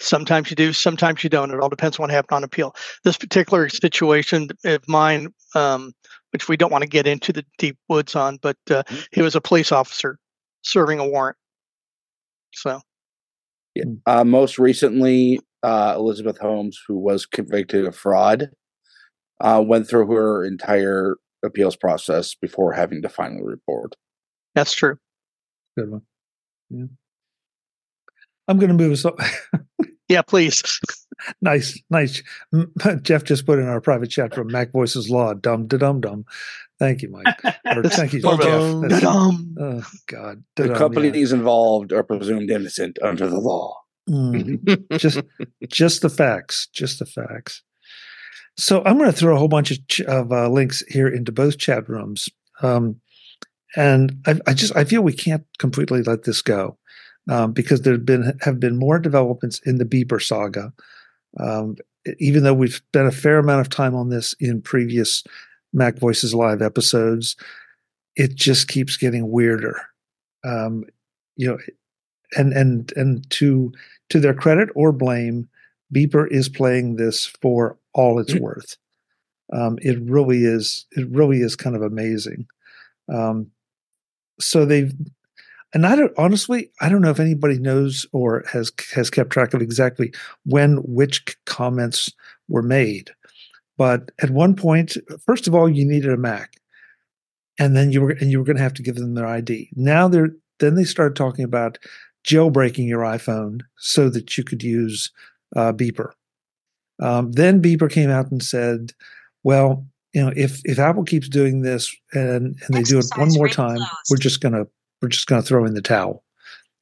Sometimes 0.00 0.50
you 0.50 0.56
do, 0.56 0.72
sometimes 0.72 1.22
you 1.22 1.30
don't. 1.30 1.52
It 1.52 1.60
all 1.60 1.68
depends 1.68 1.98
on 1.98 2.02
what 2.02 2.10
happened 2.10 2.36
on 2.36 2.44
appeal. 2.44 2.74
This 3.04 3.16
particular 3.16 3.68
situation 3.68 4.48
of 4.64 4.88
mine, 4.88 5.32
um, 5.54 5.92
which 6.32 6.48
we 6.48 6.56
don't 6.56 6.72
want 6.72 6.82
to 6.82 6.88
get 6.88 7.06
into 7.06 7.32
the 7.32 7.44
deep 7.58 7.78
woods 7.88 8.16
on, 8.16 8.38
but 8.42 8.56
uh, 8.68 8.82
he 9.12 9.22
was 9.22 9.36
a 9.36 9.40
police 9.40 9.70
officer 9.70 10.18
serving 10.62 10.98
a 10.98 11.06
warrant. 11.06 11.36
So 12.52 12.80
Uh, 14.06 14.24
most 14.24 14.58
recently, 14.58 15.40
uh, 15.62 15.94
Elizabeth 15.96 16.38
Holmes, 16.38 16.80
who 16.86 16.98
was 16.98 17.24
convicted 17.24 17.86
of 17.86 17.94
fraud, 17.94 18.50
uh, 19.42 19.62
went 19.66 19.88
through 19.88 20.06
her 20.06 20.44
entire 20.44 21.16
appeals 21.44 21.76
process 21.76 22.34
before 22.34 22.72
having 22.72 23.02
to 23.02 23.08
finally 23.08 23.42
report. 23.44 23.96
that's 24.54 24.72
true. 24.72 24.96
Good 25.76 25.90
one. 25.90 26.02
Yeah. 26.70 26.84
I'm 28.48 28.58
going 28.58 28.68
to 28.68 28.74
move 28.82 28.92
us. 28.92 29.04
Up. 29.04 29.18
Yeah, 30.08 30.20
please. 30.20 30.62
nice, 31.40 31.80
nice. 31.88 32.22
Jeff 33.02 33.24
just 33.24 33.46
put 33.46 33.58
in 33.58 33.66
our 33.66 33.80
private 33.80 34.08
chat 34.10 34.34
from 34.34 34.48
Mac 34.48 34.72
Voices 34.72 35.08
Law. 35.08 35.32
Dum 35.32 35.66
da 35.68 35.78
dum 35.78 36.02
dum. 36.02 36.26
Thank 36.78 37.00
you, 37.00 37.08
Mike. 37.08 37.34
Or 37.64 37.82
thank 37.88 38.12
you, 38.12 38.20
Jeff. 38.20 38.38
dum. 38.40 38.82
That's- 38.82 39.00
Da-dum. 39.00 39.56
Oh 39.58 39.82
God. 40.08 40.44
The 40.56 40.64
Da-dum, 40.64 40.72
yeah. 40.74 40.78
companies 40.78 41.32
involved 41.32 41.92
are 41.94 42.02
presumed 42.02 42.50
innocent 42.50 42.98
under 43.02 43.26
the 43.26 43.38
law. 43.38 43.78
Mm. 44.10 44.98
just 44.98 45.22
just 45.68 46.02
the 46.02 46.10
facts 46.10 46.66
just 46.74 46.98
the 46.98 47.06
facts 47.06 47.62
so 48.56 48.82
i'm 48.84 48.98
going 48.98 49.10
to 49.10 49.16
throw 49.16 49.34
a 49.34 49.38
whole 49.38 49.48
bunch 49.48 49.70
of, 49.70 49.86
ch- 49.88 50.00
of 50.02 50.32
uh, 50.32 50.48
links 50.48 50.82
here 50.88 51.08
into 51.08 51.32
both 51.32 51.58
chat 51.58 51.88
rooms. 51.88 52.28
Um, 52.62 53.00
and 53.74 54.22
I, 54.26 54.38
I 54.46 54.54
just 54.54 54.76
i 54.76 54.84
feel 54.84 55.02
we 55.02 55.12
can't 55.12 55.44
completely 55.58 56.02
let 56.02 56.24
this 56.24 56.42
go 56.42 56.78
um, 57.30 57.52
because 57.52 57.82
there 57.82 57.94
have 57.94 58.06
been 58.06 58.38
have 58.42 58.60
been 58.60 58.76
more 58.76 58.98
developments 58.98 59.60
in 59.64 59.78
the 59.78 59.84
beeper 59.84 60.22
saga. 60.22 60.72
Um, 61.40 61.76
even 62.18 62.42
though 62.42 62.54
we've 62.54 62.74
spent 62.74 63.06
a 63.06 63.12
fair 63.12 63.38
amount 63.38 63.60
of 63.60 63.70
time 63.70 63.94
on 63.94 64.10
this 64.10 64.34
in 64.40 64.60
previous 64.60 65.24
mac 65.72 65.98
voices 65.98 66.34
live 66.34 66.60
episodes 66.60 67.36
it 68.14 68.34
just 68.34 68.68
keeps 68.68 68.96
getting 68.96 69.30
weirder. 69.30 69.80
Um, 70.44 70.84
you 71.36 71.48
know 71.48 71.58
and 72.36 72.52
and 72.52 72.92
and 72.96 73.28
to 73.30 73.72
to 74.10 74.20
their 74.20 74.34
credit 74.34 74.68
or 74.74 74.92
blame, 74.92 75.48
Beeper 75.94 76.30
is 76.30 76.48
playing 76.48 76.96
this 76.96 77.26
for 77.26 77.78
all 77.94 78.18
it's 78.18 78.34
worth. 78.34 78.76
Um, 79.52 79.78
it 79.82 79.98
really 80.02 80.44
is. 80.44 80.86
It 80.92 81.08
really 81.10 81.40
is 81.40 81.56
kind 81.56 81.76
of 81.76 81.82
amazing. 81.82 82.46
Um, 83.12 83.50
so 84.40 84.64
they've, 84.64 84.92
and 85.74 85.86
I 85.86 85.96
don't 85.96 86.12
honestly, 86.16 86.70
I 86.80 86.88
don't 86.88 87.02
know 87.02 87.10
if 87.10 87.20
anybody 87.20 87.58
knows 87.58 88.06
or 88.12 88.44
has 88.50 88.72
has 88.94 89.10
kept 89.10 89.30
track 89.30 89.54
of 89.54 89.62
exactly 89.62 90.12
when 90.44 90.76
which 90.84 91.36
comments 91.44 92.10
were 92.48 92.62
made. 92.62 93.10
But 93.76 94.10
at 94.20 94.30
one 94.30 94.54
point, 94.54 94.96
first 95.24 95.46
of 95.46 95.54
all, 95.54 95.68
you 95.68 95.84
needed 95.84 96.12
a 96.12 96.16
Mac, 96.16 96.56
and 97.58 97.76
then 97.76 97.90
you 97.90 98.00
were 98.00 98.10
and 98.10 98.30
you 98.30 98.38
were 98.38 98.44
going 98.44 98.56
to 98.56 98.62
have 98.62 98.74
to 98.74 98.82
give 98.82 98.96
them 98.96 99.14
their 99.14 99.26
ID. 99.26 99.70
Now 99.74 100.08
they're 100.08 100.30
then 100.60 100.74
they 100.76 100.84
started 100.84 101.16
talking 101.16 101.44
about 101.44 101.78
jailbreaking 102.26 102.86
your 102.88 103.00
iPhone 103.00 103.62
so 103.78 104.08
that 104.08 104.38
you 104.38 104.44
could 104.44 104.62
use 104.62 105.10
uh, 105.56 105.72
Beeper. 105.72 106.12
Um, 107.00 107.32
then 107.32 107.62
Beeper 107.62 107.90
came 107.90 108.10
out 108.10 108.30
and 108.30 108.42
said, 108.42 108.92
"Well, 109.42 109.86
you 110.12 110.22
know, 110.22 110.32
if 110.36 110.60
if 110.64 110.78
Apple 110.78 111.04
keeps 111.04 111.28
doing 111.28 111.62
this 111.62 111.94
and 112.12 112.56
and 112.66 112.76
they 112.76 112.82
do 112.82 112.98
it 112.98 113.06
one 113.16 113.32
more 113.32 113.48
time, 113.48 113.80
we're 114.10 114.18
just 114.18 114.40
gonna 114.40 114.66
we're 115.00 115.08
just 115.08 115.26
gonna 115.26 115.42
throw 115.42 115.64
in 115.64 115.74
the 115.74 115.82
towel, 115.82 116.24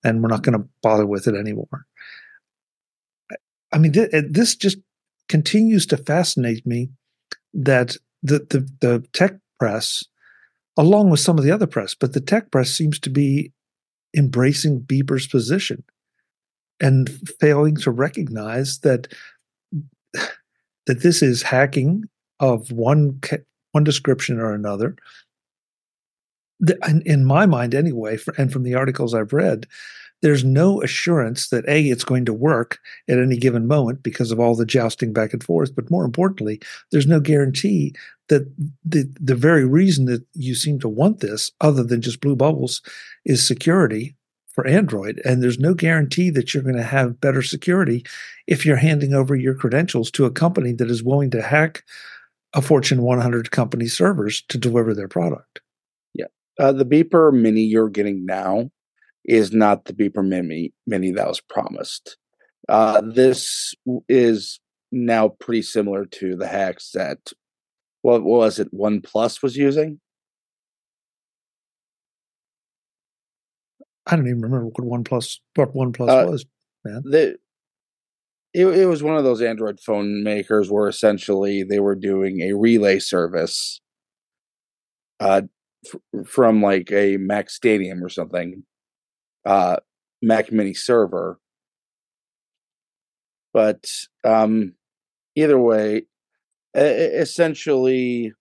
and 0.05 0.23
we're 0.23 0.29
not 0.29 0.43
gonna 0.43 0.65
bother 0.83 1.07
with 1.07 1.27
it 1.27 1.35
anymore. 1.35 1.87
I 3.73 3.79
mean, 3.79 3.93
th- 3.93 4.11
this 4.29 4.57
just 4.57 4.79
continues 5.29 5.87
to 5.87 5.97
fascinate 5.97 6.67
me 6.67 6.91
that 7.55 7.97
the, 8.23 8.41
the 8.51 8.69
the 8.81 9.07
tech 9.13 9.37
press, 9.59 10.03
along 10.77 11.11
with 11.11 11.21
some 11.21 11.39
of 11.39 11.45
the 11.45 11.53
other 11.53 11.67
press, 11.67 11.95
but 11.95 12.13
the 12.13 12.21
tech 12.21 12.51
press 12.51 12.71
seems 12.71 12.99
to 13.01 13.11
be 13.11 13.53
embracing 14.17 14.81
Beeper's 14.81 15.29
position 15.29 15.85
and 16.81 17.09
failing 17.41 17.77
to 17.77 17.91
recognize 17.91 18.81
that 18.81 19.07
that 20.91 21.03
this 21.03 21.23
is 21.23 21.41
hacking 21.41 22.03
of 22.41 22.73
one 22.73 23.21
one 23.71 23.85
description 23.85 24.41
or 24.41 24.53
another. 24.53 24.97
In 27.07 27.25
my 27.25 27.47
mind, 27.47 27.77
anyway, 27.77 28.19
and 28.37 28.53
from 28.53 28.65
the 28.65 28.75
articles 28.75 29.15
I've 29.15 29.33
read, 29.33 29.69
there's 30.21 30.43
no 30.43 30.83
assurance 30.83 31.51
that 31.51 31.65
a 31.69 31.89
it's 31.89 32.03
going 32.03 32.25
to 32.25 32.35
work 32.35 32.81
at 33.09 33.21
any 33.21 33.37
given 33.37 33.69
moment 33.69 34.03
because 34.03 34.33
of 34.33 34.41
all 34.41 34.57
the 34.57 34.67
jousting 34.67 35.13
back 35.15 35.33
and 35.33 35.43
forth 35.43 35.75
but 35.75 35.91
more 35.91 36.05
importantly 36.05 36.61
there's 36.93 37.07
no 37.07 37.21
guarantee 37.21 37.95
that 38.29 38.43
the 38.85 39.11
the 39.19 39.35
very 39.35 39.65
reason 39.65 40.05
that 40.05 40.23
you 40.35 40.55
seem 40.55 40.79
to 40.79 40.91
want 40.91 41.21
this 41.21 41.51
other 41.63 41.83
than 41.83 42.03
just 42.03 42.21
blue 42.21 42.37
bubbles 42.37 42.83
is 43.25 43.47
security 43.47 44.15
for 44.53 44.67
android 44.67 45.21
and 45.25 45.43
there's 45.43 45.59
no 45.59 45.75
guarantee 45.75 46.31
that 46.31 46.53
you're 46.53 46.63
going 46.63 46.77
to 46.77 46.83
have 46.83 47.21
better 47.21 47.43
security 47.43 48.05
if 48.47 48.67
you're 48.67 48.77
handing 48.77 49.15
over 49.15 49.37
your 49.37 49.55
credentials 49.55 50.11
to 50.11 50.25
a 50.25 50.31
company 50.31 50.73
that 50.73 50.91
is 50.91 51.03
willing 51.03 51.31
to 51.31 51.43
hack 51.43 51.85
a 52.53 52.63
Fortune 52.63 53.03
100 53.03 53.51
company 53.51 53.87
servers 53.87 54.43
to 54.49 54.59
deliver 54.59 54.95
their 54.95 55.09
product. 55.09 55.61
Yeah. 56.15 56.27
Uh, 56.59 56.73
the 56.73 56.85
Beeper 56.85 57.33
Mini 57.33 57.63
you're 57.63 57.89
getting 57.89 58.27
now 58.27 58.71
is 59.25 59.53
not 59.53 59.85
the 59.85 59.93
Beeper 59.93 60.27
Mini, 60.27 60.73
Mini 60.87 61.13
that 61.13 61.29
was 61.29 61.41
promised. 61.41 62.17
Uh, 62.69 63.01
this 63.05 63.75
is 64.09 64.61
now 64.93 65.29
pretty 65.29 65.63
similar 65.63 66.05
to 66.07 66.37
the 66.37 66.49
hacks 66.49 66.91
that, 66.93 67.33
what 68.03 68.23
was 68.23 68.59
it, 68.59 68.73
OnePlus 68.75 69.43
was 69.43 69.57
using? 69.57 70.01
I 74.07 74.17
don't 74.17 74.27
even 74.27 74.41
remember 74.41 74.67
what 74.67 75.05
OnePlus 75.05 75.39
what 75.55 75.75
OnePlus 75.75 76.09
uh, 76.09 76.31
was, 76.31 76.47
man. 76.85 77.03
The, 77.05 77.37
it, 78.53 78.67
it 78.67 78.87
was 78.87 79.03
one 79.03 79.17
of 79.17 79.25
those 79.25 79.41
Android 79.41 79.79
phone 79.81 80.25
makers 80.25 80.71
where 80.71 80.89
essentially 80.89 81.63
they 81.63 81.79
were 81.79 81.95
doing 81.95 82.41
a 82.41 82.55
relay 82.55 82.99
service 82.99 83.81
uh, 85.21 85.43
f- 85.87 86.27
from 86.27 86.63
like 86.63 86.91
a 86.91 87.17
Mac 87.19 87.51
Stadium 87.51 88.03
or 88.03 88.09
something, 88.09 88.65
uh, 89.45 89.77
Mac 90.23 90.51
Mini 90.51 90.75
server. 90.75 91.39
But 93.53 93.85
um, 94.25 94.75
either 95.37 95.59
way, 95.59 96.07
essentially, 96.75 98.33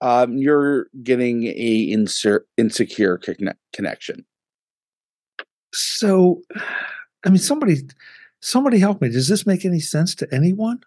um, 0.00 0.38
you're 0.38 0.86
getting 1.02 1.44
a 1.44 1.90
insert 1.90 2.46
insecure 2.56 3.20
connection. 3.72 4.24
So, 5.72 6.42
I 7.24 7.30
mean, 7.30 7.38
somebody 7.38 7.82
Somebody 8.40 8.78
help 8.78 9.00
me. 9.00 9.08
Does 9.08 9.28
this 9.28 9.46
make 9.46 9.64
any 9.64 9.80
sense 9.80 10.14
to 10.16 10.28
anyone? 10.32 10.80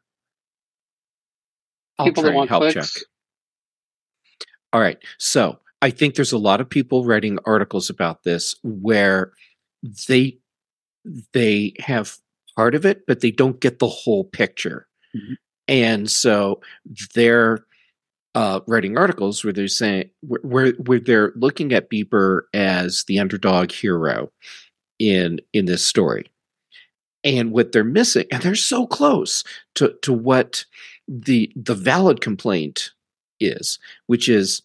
I'll 2.00 2.06
people 2.06 2.24
try 2.24 2.34
and 2.34 2.50
help 2.50 2.64
clicks. 2.64 2.94
check. 2.94 3.04
All 4.74 4.80
right. 4.80 4.98
So 5.18 5.60
I 5.82 5.90
think 5.90 6.16
there's 6.16 6.32
a 6.32 6.38
lot 6.38 6.62
of 6.62 6.70
people 6.70 7.04
writing 7.04 7.40
articles 7.46 7.90
about 7.90 8.24
this 8.24 8.56
where 8.64 9.34
they 10.08 10.38
they 11.34 11.74
have 11.80 12.18
part 12.56 12.74
of 12.74 12.86
it, 12.86 13.06
but 13.06 13.20
they 13.20 13.32
don't 13.32 13.60
get 13.60 13.80
the 13.80 13.88
whole 13.88 14.24
picture. 14.24 14.88
Mm-hmm. 15.16 15.34
And 15.68 16.10
so 16.10 16.62
they're 17.14 17.66
uh, 18.34 18.62
writing 18.66 18.98
articles 18.98 19.44
where 19.44 19.52
they're 19.52 19.68
saying 19.68 20.10
where 20.22 20.72
where 20.72 21.00
they're 21.02 21.34
looking 21.36 21.74
at 21.74 21.90
Beeper 21.90 22.44
as 22.54 23.04
the 23.06 23.20
underdog 23.20 23.72
hero 23.74 24.32
in 25.02 25.42
in 25.54 25.66
this 25.66 25.84
story. 25.84 26.26
And 27.24 27.52
what 27.52 27.72
they're 27.72 27.84
missing 27.84 28.26
and 28.32 28.42
they're 28.42 28.56
so 28.56 28.86
close 28.88 29.44
to 29.76 29.96
to 30.02 30.14
what 30.14 30.66
the 31.08 31.52
the 31.56 31.76
valid 31.76 32.22
complaint 32.22 32.92
is 33.40 33.80
which 34.08 34.30
is 34.30 34.62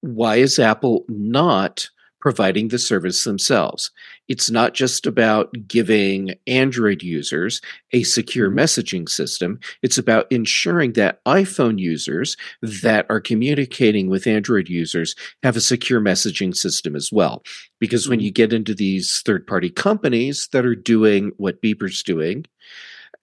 why 0.00 0.36
is 0.36 0.58
apple 0.58 1.04
not 1.08 1.88
providing 2.22 2.68
the 2.68 2.78
service 2.78 3.24
themselves. 3.24 3.90
It's 4.28 4.48
not 4.48 4.74
just 4.74 5.06
about 5.06 5.52
giving 5.66 6.34
Android 6.46 7.02
users 7.02 7.60
a 7.90 8.04
secure 8.04 8.48
mm-hmm. 8.48 8.60
messaging 8.60 9.08
system. 9.08 9.58
It's 9.82 9.98
about 9.98 10.30
ensuring 10.30 10.92
that 10.92 11.22
iPhone 11.24 11.80
users 11.80 12.36
that 12.62 13.06
are 13.10 13.20
communicating 13.20 14.08
with 14.08 14.28
Android 14.28 14.68
users 14.68 15.16
have 15.42 15.56
a 15.56 15.60
secure 15.60 16.00
messaging 16.00 16.54
system 16.56 16.94
as 16.94 17.10
well. 17.12 17.42
Because 17.80 18.08
when 18.08 18.20
mm-hmm. 18.20 18.26
you 18.26 18.30
get 18.30 18.52
into 18.52 18.72
these 18.72 19.20
third 19.22 19.44
party 19.44 19.68
companies 19.68 20.48
that 20.52 20.64
are 20.64 20.76
doing 20.76 21.32
what 21.38 21.60
Beeper's 21.60 22.04
doing, 22.04 22.46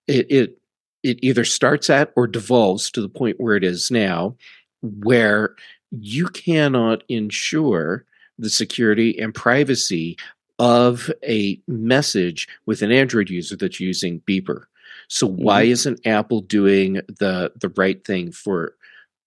it, 0.08 0.30
it 0.30 0.56
it 1.02 1.18
either 1.22 1.46
starts 1.46 1.90
at 1.90 2.12
or 2.18 2.28
devolves 2.28 2.92
to 2.92 3.02
the 3.02 3.08
point 3.08 3.40
where 3.40 3.56
it 3.56 3.64
is 3.64 3.90
now, 3.90 4.36
where 4.82 5.56
you 5.92 6.28
cannot 6.28 7.06
ensure 7.08 8.04
the 8.39 8.49
security 8.49 9.19
and 9.19 9.36
privacy 9.36 10.17
of 10.58 11.10
a 11.23 11.62
message 11.67 12.47
with 12.65 12.82
an 12.82 12.91
Android 12.91 13.30
user 13.30 13.56
that's 13.56 13.80
using 13.80 14.21
Beeper. 14.21 14.63
So 15.08 15.25
why 15.28 15.63
mm-hmm. 15.63 15.71
isn't 15.71 16.08
Apple 16.08 16.41
doing 16.41 16.93
the 17.08 17.52
the 17.60 17.69
right 17.75 18.04
thing 18.06 18.32
for 18.32 18.75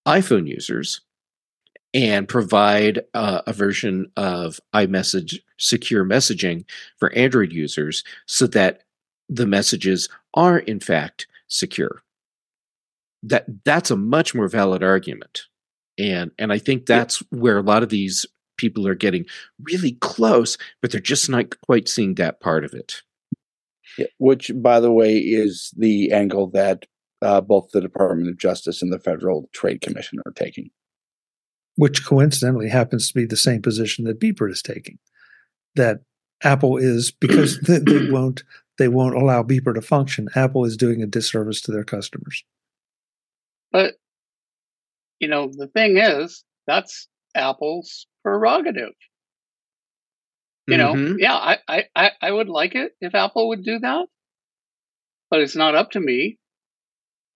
iPhone 0.06 0.46
users 0.46 1.00
and 1.94 2.28
provide 2.28 3.00
uh, 3.14 3.42
a 3.46 3.52
version 3.52 4.10
of 4.16 4.60
iMessage 4.74 5.40
secure 5.58 6.04
messaging 6.04 6.64
for 6.98 7.12
Android 7.12 7.52
users 7.52 8.04
so 8.26 8.46
that 8.48 8.82
the 9.28 9.46
messages 9.46 10.08
are 10.34 10.58
in 10.58 10.80
fact 10.80 11.26
secure? 11.48 12.02
That 13.22 13.46
that's 13.64 13.90
a 13.90 13.96
much 13.96 14.34
more 14.34 14.48
valid 14.48 14.82
argument. 14.82 15.42
And 15.98 16.30
and 16.38 16.52
I 16.52 16.58
think 16.58 16.86
that's 16.86 17.18
where 17.30 17.58
a 17.58 17.62
lot 17.62 17.82
of 17.82 17.88
these 17.88 18.26
people 18.62 18.86
are 18.86 18.94
getting 18.94 19.26
really 19.60 19.92
close, 20.00 20.56
but 20.80 20.92
they're 20.92 21.00
just 21.00 21.28
not 21.28 21.60
quite 21.62 21.88
seeing 21.88 22.14
that 22.14 22.40
part 22.40 22.64
of 22.64 22.72
it. 22.72 23.02
Yeah, 23.98 24.06
which, 24.18 24.52
by 24.54 24.78
the 24.78 24.92
way, 24.92 25.18
is 25.18 25.74
the 25.76 26.12
angle 26.12 26.46
that 26.50 26.86
uh, 27.20 27.40
both 27.40 27.70
the 27.72 27.80
Department 27.80 28.30
of 28.30 28.38
Justice 28.38 28.80
and 28.80 28.92
the 28.92 29.00
Federal 29.00 29.50
Trade 29.52 29.80
Commission 29.80 30.20
are 30.24 30.32
taking. 30.32 30.70
Which 31.74 32.06
coincidentally 32.06 32.68
happens 32.68 33.08
to 33.08 33.14
be 33.14 33.26
the 33.26 33.36
same 33.36 33.62
position 33.62 34.04
that 34.04 34.20
Beeper 34.20 34.48
is 34.48 34.62
taking. 34.62 34.98
That 35.74 35.98
Apple 36.44 36.76
is 36.76 37.10
because 37.10 37.58
they, 37.60 37.78
they 37.78 38.10
won't 38.10 38.44
they 38.78 38.88
won't 38.88 39.16
allow 39.16 39.42
Beeper 39.42 39.74
to 39.74 39.82
function. 39.82 40.28
Apple 40.36 40.64
is 40.64 40.76
doing 40.76 41.02
a 41.02 41.06
disservice 41.06 41.60
to 41.62 41.72
their 41.72 41.84
customers. 41.84 42.44
But 43.72 43.94
you 45.18 45.28
know 45.28 45.50
the 45.52 45.66
thing 45.66 45.98
is 45.98 46.44
that's 46.66 47.08
Apple's 47.34 48.06
prerogative. 48.22 48.94
You 50.66 50.76
mm-hmm. 50.76 51.04
know, 51.04 51.16
yeah, 51.18 51.34
I, 51.34 51.84
I, 51.94 52.10
I 52.20 52.30
would 52.30 52.48
like 52.48 52.74
it 52.74 52.92
if 53.00 53.14
Apple 53.14 53.48
would 53.48 53.64
do 53.64 53.80
that, 53.80 54.06
but 55.30 55.40
it's 55.40 55.56
not 55.56 55.74
up 55.74 55.90
to 55.92 56.00
me. 56.00 56.38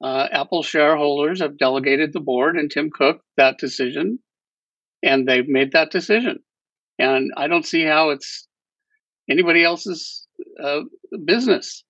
Uh, 0.02 0.28
Apple 0.30 0.62
shareholders 0.62 1.40
have 1.40 1.58
delegated 1.58 2.12
the 2.12 2.20
board 2.20 2.56
and 2.56 2.70
Tim 2.70 2.90
Cook 2.90 3.22
that 3.36 3.58
decision, 3.58 4.18
and 5.02 5.26
they've 5.26 5.48
made 5.48 5.72
that 5.72 5.90
decision. 5.90 6.38
And 6.98 7.32
I 7.36 7.48
don't 7.48 7.64
see 7.64 7.84
how 7.84 8.10
it's 8.10 8.46
anybody 9.28 9.64
else's 9.64 10.26
uh, 10.62 10.80
business. 11.24 11.82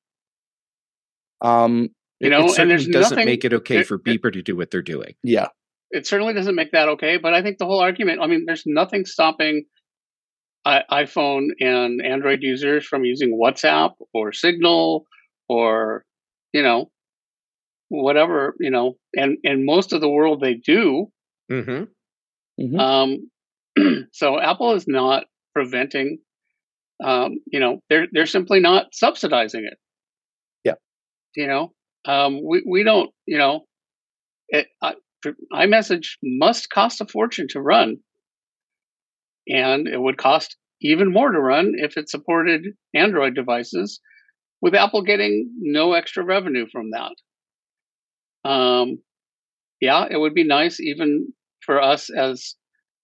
Um, 1.43 1.91
you 2.21 2.31
know, 2.31 2.47
it 2.47 2.59
and 2.59 2.71
there's 2.71 2.87
doesn't 2.87 3.17
nothing, 3.17 3.27
make 3.27 3.45
it 3.45 3.53
okay 3.53 3.83
for 3.83 3.99
Beeper 3.99 4.33
to 4.33 4.43
do 4.43 4.57
what 4.57 4.71
they're 4.71 4.83
doing. 4.83 5.15
Yeah, 5.23 5.49
it 5.91 6.07
certainly 6.07 6.35
doesn't 6.35 6.55
make 6.55 6.73
that 6.73 6.89
okay. 6.89 7.19
But 7.19 7.35
I 7.35 7.43
think 7.43 7.59
the 7.59 7.67
whole 7.67 7.81
argument, 7.81 8.21
I 8.21 8.27
mean, 8.27 8.45
there's 8.47 8.65
nothing 8.67 9.05
stopping 9.05 9.65
iPhone 10.67 11.49
and 11.61 12.05
Android 12.05 12.43
users 12.43 12.85
from 12.85 13.05
using 13.05 13.39
WhatsApp 13.41 13.93
or 14.13 14.33
Signal 14.33 15.07
or, 15.49 16.05
you 16.53 16.63
know, 16.63 16.91
whatever, 17.89 18.55
you 18.59 18.71
know, 18.71 18.97
and, 19.15 19.39
and 19.45 19.65
most 19.65 19.93
of 19.93 20.01
the 20.01 20.09
world 20.09 20.41
they 20.41 20.55
do. 20.55 21.07
Mm-hmm. 21.51 21.85
Mm-hmm. 22.61 22.81
Um, 22.81 24.09
so 24.13 24.41
Apple 24.41 24.73
is 24.73 24.87
not 24.89 25.25
preventing, 25.55 26.19
um, 27.03 27.39
you 27.47 27.61
know, 27.61 27.79
they're, 27.89 28.09
they're 28.11 28.27
simply 28.27 28.59
not 28.59 28.87
subsidizing 28.93 29.65
it. 29.65 29.79
Yeah. 30.65 30.75
You 31.37 31.47
know, 31.47 31.73
um, 32.07 32.41
we, 32.45 32.65
we 32.69 32.83
don't, 32.83 33.11
you 33.27 33.39
know, 33.39 33.67
it, 34.49 34.67
I, 34.83 34.95
iMessage 35.53 36.17
must 36.23 36.71
cost 36.71 37.01
a 37.01 37.07
fortune 37.07 37.47
to 37.51 37.61
run, 37.61 37.99
and 39.49 39.87
it 39.87 40.01
would 40.01 40.19
cost 40.19 40.57
even 40.83 41.13
more 41.13 41.31
to 41.31 41.41
run 41.41 41.73
if 41.77 41.97
it 41.97 42.09
supported 42.09 42.65
Android 42.95 43.35
devices, 43.35 44.01
with 44.61 44.75
Apple 44.75 45.03
getting 45.03 45.51
no 45.59 45.93
extra 45.93 46.25
revenue 46.25 46.67
from 46.71 46.91
that. 46.91 48.49
Um, 48.49 48.99
yeah, 49.81 50.07
it 50.09 50.19
would 50.19 50.35
be 50.35 50.45
nice 50.45 50.81
even 50.81 51.33
for 51.65 51.81
us 51.81 52.11
as 52.11 52.55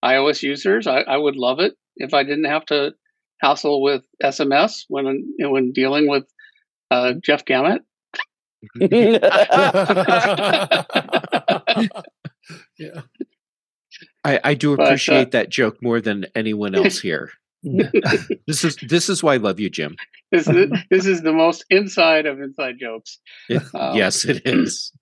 iOS 0.04 0.42
users. 0.42 0.86
I, 0.86 1.00
I 1.00 1.16
would 1.16 1.36
love 1.36 1.60
it 1.60 1.74
if 1.96 2.14
I 2.14 2.22
didn't 2.22 2.44
have 2.44 2.64
to 2.66 2.92
hassle 3.40 3.82
with 3.82 4.02
SMS 4.22 4.84
when 4.88 5.34
when 5.38 5.72
dealing 5.72 6.08
with 6.08 6.24
uh, 6.90 7.14
Jeff 7.22 7.44
Gamet. 7.44 7.80
yeah. 12.78 13.02
I, 14.24 14.40
I 14.44 14.54
do 14.54 14.76
But, 14.76 14.82
uh, 14.82 14.86
appreciate 14.86 15.30
that 15.32 15.50
joke 15.50 15.82
more 15.82 16.00
than 16.00 16.26
anyone 16.34 16.74
else 16.74 17.00
here. 17.00 17.30
this 17.62 18.64
is 18.64 18.76
this 18.88 19.08
is 19.08 19.22
why 19.22 19.34
I 19.34 19.36
love 19.36 19.60
you, 19.60 19.70
Jim. 19.70 19.96
This 20.32 20.48
is 20.48 20.70
this 20.90 21.06
is 21.06 21.22
the 21.22 21.32
most 21.32 21.64
inside 21.70 22.26
of 22.26 22.40
inside 22.40 22.76
jokes. 22.80 23.20
It- 23.48 23.62
Um, 23.74 23.96
yes, 23.96 24.24
it 24.24 24.42
is. 24.44 24.92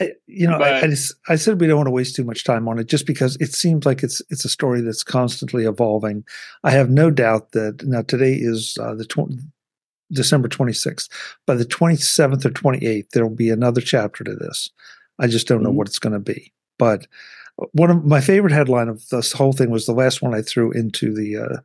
I, 0.00 0.12
you 0.26 0.48
know, 0.48 0.58
I, 0.58 0.80
I 0.80 0.86
just 0.86 1.14
I 1.28 1.36
said 1.36 1.60
we 1.60 1.66
don't 1.66 1.76
want 1.76 1.86
to 1.86 1.92
waste 1.92 2.16
too 2.16 2.24
much 2.24 2.44
time 2.44 2.66
on 2.68 2.78
it, 2.78 2.86
just 2.86 3.06
because 3.06 3.36
it 3.40 3.52
seems 3.52 3.84
like 3.84 4.02
it's 4.02 4.22
it's 4.30 4.44
a 4.44 4.48
story 4.48 4.80
that's 4.80 5.02
constantly 5.04 5.64
evolving. 5.64 6.24
I 6.64 6.70
have 6.70 6.88
no 6.90 7.10
doubt 7.10 7.52
that 7.52 7.82
now 7.84 8.02
today 8.02 8.34
is 8.34 8.76
uh, 8.80 8.94
the 8.94 9.04
tw- 9.04 9.32
December 10.10 10.48
twenty 10.48 10.72
sixth. 10.72 11.08
By 11.46 11.54
the 11.54 11.64
twenty 11.64 11.96
seventh 11.96 12.46
or 12.46 12.50
twenty 12.50 12.86
eighth, 12.86 13.10
there 13.12 13.26
will 13.26 13.34
be 13.34 13.50
another 13.50 13.80
chapter 13.80 14.24
to 14.24 14.34
this. 14.34 14.70
I 15.22 15.28
just 15.28 15.48
don't 15.48 15.62
know 15.64 15.72
Mhm. 15.72 15.76
what 15.76 15.88
it's 15.88 16.00
going 16.00 16.14
to 16.14 16.20
be. 16.20 16.52
But 16.78 17.06
one 17.72 17.90
of 17.90 18.04
my 18.04 18.20
favorite 18.20 18.52
headline 18.52 18.88
of 18.88 19.08
this 19.10 19.32
whole 19.32 19.52
thing 19.54 19.70
was 19.70 19.86
the 19.86 19.94
last 19.94 20.22
one 20.22 20.34
I 20.34 20.42
threw 20.42 20.72
into 20.72 21.14
the 21.14 21.38
uh, 21.38 21.58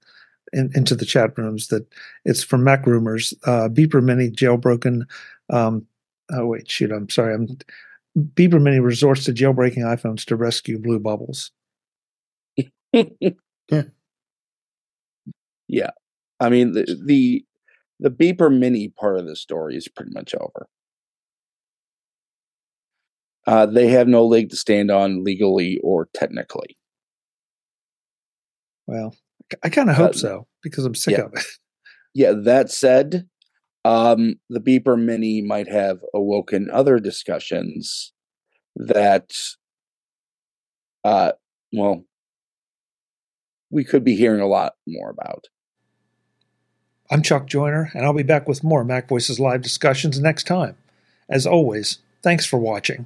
in, 0.53 0.71
into 0.75 0.95
the 0.95 1.05
chat 1.05 1.37
rooms. 1.37 1.67
That 1.69 1.87
it's 2.25 2.43
from 2.43 2.63
Mac 2.63 2.85
Rumors. 2.87 3.33
Uh, 3.45 3.69
Beeper 3.69 4.03
Mini 4.03 4.31
jailbroken. 4.31 5.03
Um, 5.51 5.87
oh 6.31 6.47
wait, 6.47 6.69
shoot! 6.71 6.91
I'm 6.91 7.09
sorry. 7.09 7.35
I'm 7.35 7.47
Beeper 8.35 8.61
Mini 8.61 8.79
resorts 8.79 9.25
to 9.25 9.33
jailbreaking 9.33 9.79
iPhones 9.83 10.25
to 10.25 10.35
rescue 10.37 10.79
blue 10.79 10.99
bubbles. 10.99 11.51
yeah. 12.93 13.83
yeah. 15.67 15.91
I 16.39 16.49
mean 16.49 16.73
the, 16.73 16.97
the 17.05 17.45
the 17.99 18.11
beeper 18.11 18.55
mini 18.55 18.89
part 18.89 19.17
of 19.17 19.25
the 19.25 19.35
story 19.35 19.75
is 19.75 19.87
pretty 19.87 20.11
much 20.13 20.35
over. 20.35 20.67
Uh, 23.47 23.65
they 23.65 23.88
have 23.88 24.10
no 24.10 24.25
leg 24.25 24.49
to 24.49 24.57
stand 24.57 24.91
on 24.91 25.23
legally 25.23 25.79
or 25.81 26.10
technically. 26.13 26.77
Well, 28.86 29.15
I 29.63 29.69
kind 29.69 29.89
of 29.89 29.95
hope 29.95 30.12
Uh, 30.12 30.13
so 30.13 30.47
because 30.62 30.86
I'm 30.86 30.95
sick 30.95 31.17
yeah. 31.17 31.25
of 31.25 31.33
it. 31.33 31.43
Yeah, 32.13 32.31
that 32.45 32.71
said, 32.71 33.27
um, 33.86 34.36
the 34.49 34.60
beeper 34.60 34.99
mini 34.99 35.43
might 35.43 35.67
have 35.67 35.99
awoken 36.15 36.67
other 36.71 36.97
discussions 36.97 38.12
that, 38.75 39.29
uh, 41.03 41.33
well, 41.71 42.05
we 43.69 43.83
could 43.83 44.03
be 44.03 44.15
hearing 44.15 44.41
a 44.41 44.47
lot 44.47 44.73
more 44.88 45.12
about. 45.12 45.45
I'm 47.12 47.21
Chuck 47.21 47.45
Joiner, 47.45 47.91
and 47.93 48.03
I'll 48.03 48.13
be 48.13 48.23
back 48.23 48.47
with 48.47 48.63
more 48.63 48.83
Mac 48.83 49.07
Voices 49.10 49.39
live 49.39 49.62
discussions 49.62 50.19
next 50.19 50.47
time. 50.47 50.75
As 51.29 51.45
always, 51.45 51.99
thanks 52.23 52.47
for 52.47 52.57
watching. 52.57 53.05